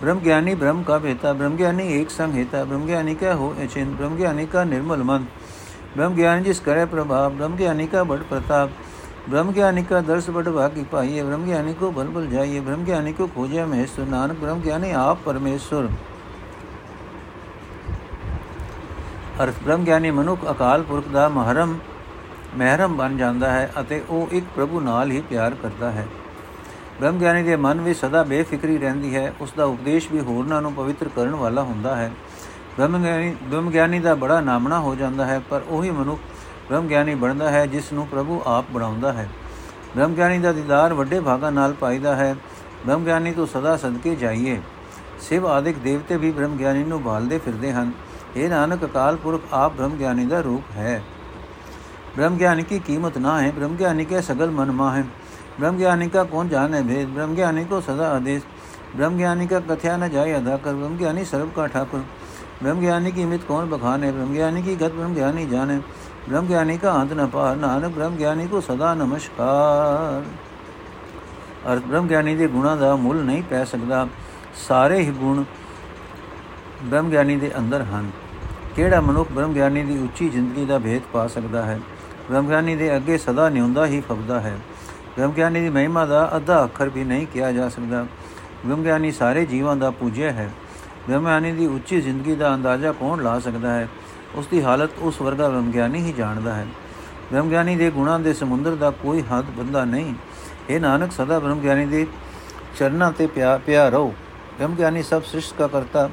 ਬ੍ਰਹਮ 0.01 0.19
ਗਿਆਨੀ 0.19 0.55
ਬ੍ਰਹਮ 0.55 0.83
ਕਾ 0.83 0.97
ਬੇਤਾ 0.97 1.33
ਬ੍ਰਹਮ 1.33 1.55
ਗਿਆਨੀ 1.55 1.87
ਏਕ 1.93 2.09
ਸੰਗ 2.09 2.33
ਹੇਤਾ 2.33 2.63
ਬ੍ਰਹਮ 2.63 2.85
ਗਿਆਨੀ 2.85 3.15
ਕਾ 3.15 3.33
ਹੋ 3.33 3.53
ਅਚਿੰਤ 3.63 3.95
ਬ੍ਰਹਮ 3.97 4.15
ਗਿਆਨੀ 4.15 4.45
ਕਾ 4.45 4.63
ਨਿਰਮਲ 4.63 5.03
ਮਨ। 5.03 5.25
ਬ੍ਰਹਮ 5.97 6.13
ਗਿਆਨ 6.13 6.43
ਜਿਸ 6.43 6.59
ਕਰੇ 6.59 6.85
ਪ੍ਰਭਾਵ 6.85 7.33
ਬ੍ਰਹਮ 7.33 7.55
ਗਿਆਨੀ 7.55 7.87
ਕਾ 7.87 8.03
ਬੜ 8.03 8.19
ਪ੍ਰਤਾਪ 8.19 8.69
ब्रह्म 9.26 9.52
ज्ञानी 9.52 9.82
का 9.84 10.00
दर्श 10.02 10.26
बड़ 10.30 10.48
भागी 10.50 10.82
पाइए 10.88 11.22
ब्रह्म 11.22 11.46
ज्ञानी 11.46 11.74
को 11.74 11.90
बल 11.92 12.08
बल 12.08 12.26
जाइए 12.30 12.60
ब्रह्म 12.62 12.84
ज्ञानी 12.84 13.12
को 13.12 13.26
खोजे 13.28 13.64
महेश्वर 13.66 14.08
नानक 14.08 14.40
ब्रह्म 14.40 14.62
ज्ञानी 14.62 14.90
आप 14.98 15.24
परमेश्वर 15.26 15.88
ਅਰਥ 19.42 19.54
ਬ੍ਰਹਮ 19.64 19.84
ਗਿਆਨੀ 19.84 20.10
ਮਨੁੱਖ 20.10 20.44
ਅਕਾਲ 20.50 20.82
ਪੁਰਖ 20.82 21.06
ਦਾ 21.08 21.28
ਮਹਰਮ 21.28 21.78
ਮਹਿਰਮ 22.56 22.96
ਬਣ 22.96 23.16
ਜਾਂਦਾ 23.16 23.50
ਹੈ 23.50 23.70
ਅਤੇ 23.80 24.00
ਉਹ 24.10 24.28
ਇੱਕ 24.32 24.44
ਪ੍ਰਭੂ 24.56 24.80
ਨਾਲ 24.80 25.10
ਹੀ 25.10 25.20
ਪਿਆਰ 25.20 25.54
ਕਰਦਾ 25.62 25.90
ਹੈ 25.90 26.06
ਬ੍ਰਹਮ 27.00 27.18
ਗਿਆਨੀ 27.18 27.42
ਦੇ 27.42 27.56
ਮਨ 27.56 27.80
ਵਿੱਚ 27.80 27.98
ਸਦਾ 27.98 28.22
ਬੇਫਿਕਰੀ 28.22 28.76
ਰਹਿੰਦੀ 28.78 29.14
ਹੈ 29.14 29.32
ਉਸ 29.40 29.52
ਦਾ 29.56 29.64
ਉਪਦੇਸ਼ 29.64 30.10
ਵੀ 30.12 30.20
ਹੋਰਨਾਂ 30.20 30.60
ਨੂੰ 30.62 30.72
ਪਵਿੱਤਰ 30.74 31.08
ਕਰਨ 31.08 31.34
ਵਾਲਾ 31.34 31.62
ਹੁੰਦਾ 31.62 31.96
ਹੈ 31.96 32.10
ਬ੍ਰਹਮ 32.76 33.02
ਗਿਆਨੀ 33.02 33.34
ਬ੍ਰਹਮ 33.42 33.70
ਗਿਆਨੀ 33.70 33.98
ਦਾ 33.98 34.14
ਬੜਾ 34.14 34.40
ਨਾਮਣਾ 34.40 34.78
ਹੋ 34.78 34.94
ਜਾਂਦਾ 34.94 35.26
ਹੈ 35.26 35.38
ਪਰ 35.50 35.62
ਉਹੀ 35.68 35.90
ਮਨੁੱਖ 35.90 36.20
ਬ੍ਰਹਮ 36.68 36.86
ਗਿਆਨੀ 36.88 37.14
ਬਣਦਾ 37.14 37.50
ਹੈ 37.50 37.64
ਜਿਸ 37.66 37.92
ਨੂੰ 37.92 38.06
ਪ੍ਰਭੂ 38.06 38.40
ਆਪ 38.46 38.70
ਬਣਾਉਂਦਾ 38.72 39.12
ਹੈ 39.12 39.28
ਬ੍ਰਹਮ 39.96 40.14
ਗਿਆਨੀ 40.14 40.38
ਦਾ 40.38 40.52
ਦੀਦਾਰ 40.52 40.94
ਵੱਡੇ 40.94 41.20
ਭਾਗਾਂ 41.20 41.52
ਨਾਲ 41.52 41.72
ਪਾਈਦਾ 41.72 42.14
ਹੈ 42.16 42.34
ਬ੍ਰਹਮ 42.86 43.04
ਗਿਆਨੀ 43.04 43.32
ਤੋਂ 43.32 43.46
ਸਦਾ 43.46 43.76
ਸਦਕੇ 43.76 44.14
ਜਾਈਏ 44.16 44.60
ਸਿਵ 45.20 45.46
ਆਦਿਕ 45.46 45.78
ਦੇਵਤੇ 45.78 46.16
ਵੀ 46.16 46.30
ਬ੍ਰਹਮ 46.30 46.56
ਗਿਆਨੀ 46.56 46.84
ਨੂੰ 46.84 47.02
ਭਾਲਦੇ 47.02 47.38
ਫਿਰਦੇ 47.38 47.72
ਹਨ 47.72 47.92
ਇਹ 48.36 48.48
ਨਾਨਕ 48.50 48.84
ਅਕਾਲ 48.84 49.16
ਪੁਰਖ 49.16 49.52
ਆਪ 49.52 49.76
ਬ੍ਰਹਮ 49.76 49.96
ਗਿਆਨੀ 49.96 50.26
ਦਾ 50.26 50.40
ਰੂਪ 50.40 50.76
ਹੈ 50.76 51.02
ब्रह्म 52.16 52.38
ज्ञानी 52.38 52.62
की 52.62 52.78
कीमत 52.80 53.16
ना 53.18 53.38
है 53.38 53.50
ब्रह्म 53.52 53.76
ज्ञानी 53.76 54.04
के 54.04 54.20
सगल 54.22 54.50
मन 54.50 54.68
मा 54.72 54.90
है 54.92 55.02
ब्रह्म 55.58 55.78
ज्ञानी 55.78 56.08
का 56.08 56.22
कौन 56.24 56.48
जाने 56.48 56.82
भेद 56.82 57.08
ब्रह्म 57.08 57.34
ज्ञानी 57.34 57.64
को 57.64 57.80
सदा 57.80 58.10
आदेश 58.10 58.42
ब्रह्म 58.94 59.16
ज्ञानी 59.16 59.46
का 59.46 59.60
कथया 59.62 59.96
न 59.96 60.08
जाए 60.08 60.32
अदा 60.32 60.56
कर 60.58 60.74
ब्रह्म 60.74 60.98
ज्ञानी 60.98 61.24
सर्व 61.24 61.50
का 61.56 61.66
ठाकुर 61.68 62.04
ब्रह्म 62.62 62.80
ज्ञानी 62.80 63.12
की 63.12 63.24
मित 63.24 63.44
कौन 63.44 63.70
बखाने 63.70 64.12
ब्रह्म 64.12 64.34
ज्ञानी 64.34 64.62
की 64.62 64.76
गत 64.76 64.92
ब्रह्म 64.92 65.14
ज्ञानी 65.14 65.46
जाने 65.48 65.78
ब्रह्म 66.28 66.46
ज्ञानी 66.46 66.76
का 66.78 66.92
अंत 66.92 67.12
न 67.12 67.28
पार 67.28 67.56
नानक 67.58 67.94
ब्रह्म 67.94 68.16
ज्ञानी 68.16 68.48
को 68.48 68.60
सदा 68.62 68.94
नमस्कार 68.96 70.32
ਅਰਥ 71.64 71.82
ਬ੍ਰਹਮ 71.82 72.06
ਗਿਆਨੀ 72.06 72.34
ਦੇ 72.36 72.46
ਗੁਣਾਂ 72.46 72.76
ਦਾ 72.76 72.94
ਮੁੱਲ 72.96 73.22
ਨਹੀਂ 73.24 73.42
ਪੈ 73.42 73.64
ਸਕਦਾ 73.64 74.06
ਸਾਰੇ 74.68 75.00
ਹੀ 75.00 75.10
ਗੁਣ 75.10 75.44
ਬ੍ਰਹਮ 76.82 77.08
ਗਿਆਨੀ 77.10 77.36
ਦੇ 77.36 77.50
ਅੰਦਰ 77.58 77.82
ਹਨ 77.84 78.10
ਕਿਹੜਾ 78.76 79.00
ਮਨੁੱਖ 79.00 79.30
ਬ੍ਰਹਮ 79.32 79.52
ਗਿਆਨੀ 79.52 79.82
ਦੀ 79.82 79.98
ਉੱਚੀ 79.98 80.28
ਜ਼ਿੰਦਗੀ 80.28 80.64
ਦਾ 80.64 80.78
ਭੇਦ 80.78 81.02
ਪਾ 81.12 81.26
ਸਕਦਾ 81.26 81.62
ਹੈ 81.62 81.78
ਬ੍ਰਹਮ 82.28 82.48
ਗਿਆਨੀ 82.48 82.74
ਦੇ 82.76 82.94
ਅੱਗੇ 82.96 83.18
ਸਦਾ 83.18 83.48
ਨਿਉਂਦਾ 83.48 83.86
ਹੀ 83.86 84.00
ਫਬਦਾ 84.00 84.40
ਹੈ 84.40 84.56
ਬ੍ਰਹਮ 85.16 85.32
ਗਿਆਨੀ 85.32 85.60
ਦੀ 85.60 85.68
ਮਹਿਮਾ 85.68 86.04
ਦਾ 86.06 86.28
ਅੱਧਾ 86.36 86.62
ਅੱਖਰ 86.64 86.88
ਵੀ 86.88 87.04
ਨਹੀਂ 87.04 87.26
ਕਿਹਾ 87.26 87.50
ਜਾ 87.52 87.68
ਸਕਦਾ 87.68 88.06
ਬ੍ਰਹਮ 88.64 88.82
ਗਿਆਨੀ 88.82 89.10
ਸਾਰੇ 89.12 89.44
ਜੀਵਾਂ 89.46 89.76
ਦਾ 89.76 89.90
ਪੂਜਿਆ 89.92 90.32
ਹੈ 90.32 90.50
ਬ੍ਰਹਮ 91.06 91.24
ਗਿਆਨੀ 91.24 91.52
ਦੀ 91.52 91.66
ਉੱਚੀ 91.66 92.00
ਜ਼ਿੰਦਗੀ 92.00 92.34
ਦਾ 92.34 92.54
ਅੰਦਾਜ਼ਾ 92.54 92.92
ਕੌਣ 92.92 93.22
ਲਾ 93.22 93.38
ਸਕਦਾ 93.38 93.72
ਹੈ 93.72 93.88
ਉਸ 94.35 94.47
ਦੀ 94.47 94.63
ਹਾਲਤ 94.63 94.89
ਉਸ 94.99 95.21
ਵਰਗਾ 95.21 95.47
ਵਿਗਿਆਨੀ 95.49 96.03
ਹੀ 96.03 96.13
ਜਾਣਦਾ 96.13 96.53
ਹੈ। 96.53 96.67
ਬ੍ਰਹਮਗਿਆਨੀ 97.31 97.75
ਦੇ 97.75 97.91
ਗੁਣਾਂ 97.91 98.19
ਦੇ 98.19 98.33
ਸਮੁੰਦਰ 98.33 98.75
ਦਾ 98.75 98.91
ਕੋਈ 98.91 99.21
ਹੱਦ 99.21 99.45
ਬੰਦਾ 99.45 99.85
ਨਹੀਂ। 99.85 100.13
ਇਹ 100.69 100.79
ਨਾਨਕ, 100.79 101.11
ਸਦਾ 101.11 101.39
ਬ੍ਰਹਮਗਿਆਨੀ 101.39 101.85
ਦੇ 101.85 102.07
ਚਰਨਾਂ 102.79 103.11
ਤੇ 103.11 103.27
ਪਿਆ 103.27 103.57
ਪਿਆ 103.57 103.89
ਰਹੋ। 103.89 104.13
ਬ੍ਰਹਮਗਿਆਨੀ 104.57 105.03
ਸਭ 105.03 105.23
ਸ੍ਰਿਸ਼ਟ 105.23 105.55
ਦਾ 105.59 105.67
ਕਰਤਾ। 105.67 106.09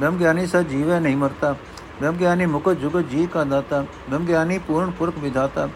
ਬ੍ਰਹਮਗਿਆਨੀ 0.00 0.46
ਸਭ 0.46 0.62
ਜੀਵੇ 0.62 1.00
ਨਹੀਂ 1.00 1.16
ਮਰਤਾ। 1.16 1.52
ਬ੍ਰਹਮਗਿਆਨੀ 2.00 2.46
ਮੁਕਤ 2.46 2.72
ਜੁਗ 2.72 3.00
ਜੀ 3.00 3.26
ਕਾ 3.26 3.44
ਦਾਤਾ। 3.44 3.80
ਬ੍ਰਹਮਗਿਆਨੀ 3.80 4.58
ਪੂਰਨ 4.58 4.90
ਪੁਰਖ 4.90 5.14
ਵਿਧਾਤਾ। 5.18 5.68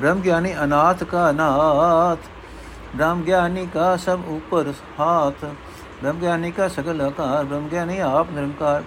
ਬ੍ਰਹਮਗਿਆਨੀ 0.00 0.54
ਅਨਾਥ 0.64 1.04
ਕਾ 1.04 1.32
ਨਾਥ 1.32 2.18
ਬ੍ਰਹਮਗਿਆਨੀ 2.96 3.66
ਕਾ 3.74 3.96
ਸਭ 3.96 4.20
ਉਪਰ 4.28 4.72
ਹਾਥ। 5.00 5.44
ਬ੍ਰਹਮਗਿਆਨੀ 6.02 6.50
ਕਾ 6.50 6.68
ਸਗਲ 6.68 7.00
ਆਕਾਰ 7.00 7.44
ਬ੍ਰਹਮਗਿਆਨੀ 7.44 7.98
ਆਪ 7.98 8.26
ਨਿਰੰਕਾਰ। 8.32 8.82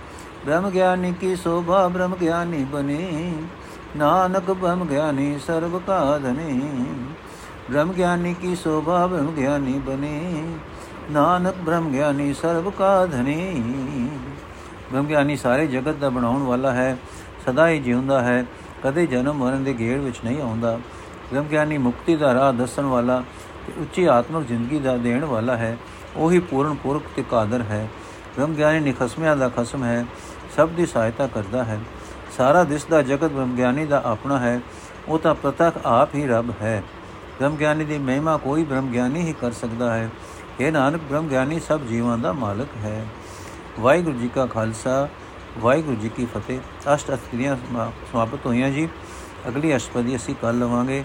ਬ੍ਰਹਮ 0.46 0.70
ਗਿਆਨੀ 0.70 1.14
ਕੀ 1.22 1.36
ਸੋਭਾ 1.36 1.88
ਬ੍ਰਹਮ 1.88 2.16
ਗਿਆਨੀ 2.16 2.64
ਬਨੇ 2.64 3.34
ਨਾਨਕ 3.98 4.52
ਬ੍ਰਹਮ 4.52 4.86
ਗਿਆਨੀ 4.86 5.38
ਸਰਬ 5.40 5.80
ਕਾ 5.88 6.18
ਧਨੇ 6.18 6.48
ਬ੍ਰਹਮ 7.70 7.92
ਗਿਆਨੀ 7.94 8.34
ਕੀ 8.34 8.56
ਸੋਭਾ 8.56 9.06
ਬ੍ਰਹਮ 9.08 9.32
ਗਿਆਨੀ 9.32 9.78
ਬਨੇ 9.80 10.44
ਨਾਨਕ 11.12 11.56
ਬ੍ਰਹਮ 11.56 11.92
ਗਿਆਨੀ 11.92 12.34
ਸਰਬ 12.34 12.70
ਕਾ 12.70 13.06
ਧਨੇ 13.06 13.38
ਬ੍ਰਹਮ 14.92 15.06
ਗਿਆਨੀ 15.08 15.36
ਸਾਰੇ 15.36 15.68
ਜਗਤ 15.68 15.96
ਦਾ 15.96 16.10
ਬਣਾਉਣ 16.10 16.44
ਵਾਲਾ 16.44 16.72
ਹੈ, 16.72 16.98
ਸਦਾ 17.46 17.68
ਹੀ 17.68 17.80
ਜਿਉਂਦਾ 17.80 18.22
ਹੈ, 18.22 18.46
ਕਦੇ 18.84 19.06
ਜਨਮ 19.08 19.38
ਮਰਨ 19.38 19.64
ਦੇ 19.64 19.74
ਗੇੜ 19.74 20.00
ਵਿੱਚ 20.00 20.20
ਨਹੀਂ 20.26 20.42
ਆਉਂਦਾ। 20.42 20.78
ਬ੍ਰਹਮ 21.32 21.48
ਗਿਆਨੀ 21.48 21.78
ਮੁਕਤੀ 21.78 22.16
ਦਾ 22.16 22.34
ਰਾਹ 22.34 22.54
ਦੱਸਣ 22.54 22.86
ਵਾਲਾ 22.86 23.24
ਤੇ 23.68 23.74
ਉੱਚੀ 23.82 24.06
ਆਤਮਿਕ 24.06 24.48
ਜ਼ਿੰਦਗੀ 24.48 24.80
ਦਾ 24.80 24.96
ਦੇਣ 24.98 25.26
ਵਾਲਾ 25.26 25.56
ਹੈ, 25.58 25.78
ਉਹੀ 26.18 26.40
ਪੂਰਨ 26.40 26.74
ਪੁਰਖ 26.74 27.04
ਤੇ 27.16 27.24
ਕਾਦਰ 27.32 27.62
ਹੈ। 27.62 27.88
ਬ੍ਰਹਮ 28.36 28.54
ਗਿਆਨੀ 28.54 28.80
ਨਿਖਸਮਿਆਂ 28.80 29.36
ਦਾ 29.38 29.50
ਖਸਮ 29.50 29.84
ਹੈ, 29.84 30.06
ਸਭ 30.56 30.69
ਦੀ 30.69 30.86
ਸਹਾਇਤਾ 30.86 31.28
ਕਰਦਾ 31.28 31.63
ਹੈ। 31.63 31.80
ਸਾਰਾ 32.38 32.63
ਦਿਸਦਾ 32.63 33.02
ਜਗਤ 33.02 33.32
ਬ੍ਰਹਮ 33.32 33.56
ਗਿਆਨੀ 33.56 33.86
ਦਾ 33.86 34.02
ਆਪਣਾ 34.06 34.39
ਹੈ, 34.39 34.60
ਉਹ 35.08 35.19
ਤਾਂ 35.19 35.36
ਪ੍ਰਤੱਖ 35.36 35.78
ਆਪ 35.86 36.15
ਹੀ 36.15 36.28
ਰੱਬ 36.28 36.50
ਹੈ। 36.62 36.84
ਬ੍ਰਹਮ 37.39 37.56
ਗਿਆਨੀ 37.56 37.86
ਦੀ 37.86 37.98
ਮਹਿਮਾ 37.98 38.38
ਕੋਈ 38.38 38.63
ਬ੍ਰਹਮ 38.63 38.91
ਗਿਆਨੀ 38.91 39.22
ਹੀ 39.22 39.34
ਕਰ 39.41 39.52
ਸਕਦਾ 39.52 39.93
ਹੈ। 39.93 40.10
ਇਹ 40.60 40.72
ਨਾਨਕ 40.72 41.02
ਬ੍ਰਹਮ 41.02 41.28
ਗਿਆਨੀ 41.28 41.60
ਸਭ 41.60 41.82
ਜੀਵਾਂ 41.82 42.17
ਦਾ 42.17 42.34
ਮਾਲਕ 42.34 42.67
ਹੈ। 42.78 43.06
ਵਾਹਿਗੁਰੂ 43.80 44.17
ਜੀ 44.17 44.28
ਕਾ 44.28 44.46
ਖਾਲਸਾ, 44.46 45.08
ਵਾਹਿਗੁਰੂ 45.60 45.96
ਜੀ 45.96 46.10
ਕੀ 46.10 46.26
ਫਤਿਹ। 46.26 46.60
ਅਸ਼ਟ 46.96 47.13
ਅਸਤਰੀਆਂ 47.13 47.56
ਸਮਾਪਤ 48.12 48.46
ਹੋਈਆਂ 48.46 48.69
ਜੀ। 48.69 48.89
ਅਗਲੀ 49.48 49.76
ਅਸ਼ਟਪਦੀ 49.76 50.15
ਅਸੀਂ 50.15 50.36
ਕੱਲ 50.41 50.60
ਲਵਾਂਗੇ। 50.60 51.04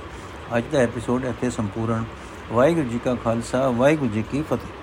ਅੱਜ 0.56 0.64
ਦਾ 0.72 0.78
ਐਪੀਸੋਡ 0.78 1.24
ਇੱਥੇ 1.24 1.50
ਸੰਪੂਰਨ। 1.50 2.04
ਵਾਹਿਗੁਰੂ 2.52 2.88
ਜੀ 2.88 2.98
ਕਾ 2.98 3.14
ਖਾਲਸਾ, 3.14 3.68
ਵਾਹਿਗੁਰੂ 3.70 4.10
ਜੀ 4.10 4.22
ਕੀ 4.22 4.42
ਫਤਿਹ। 4.42 4.77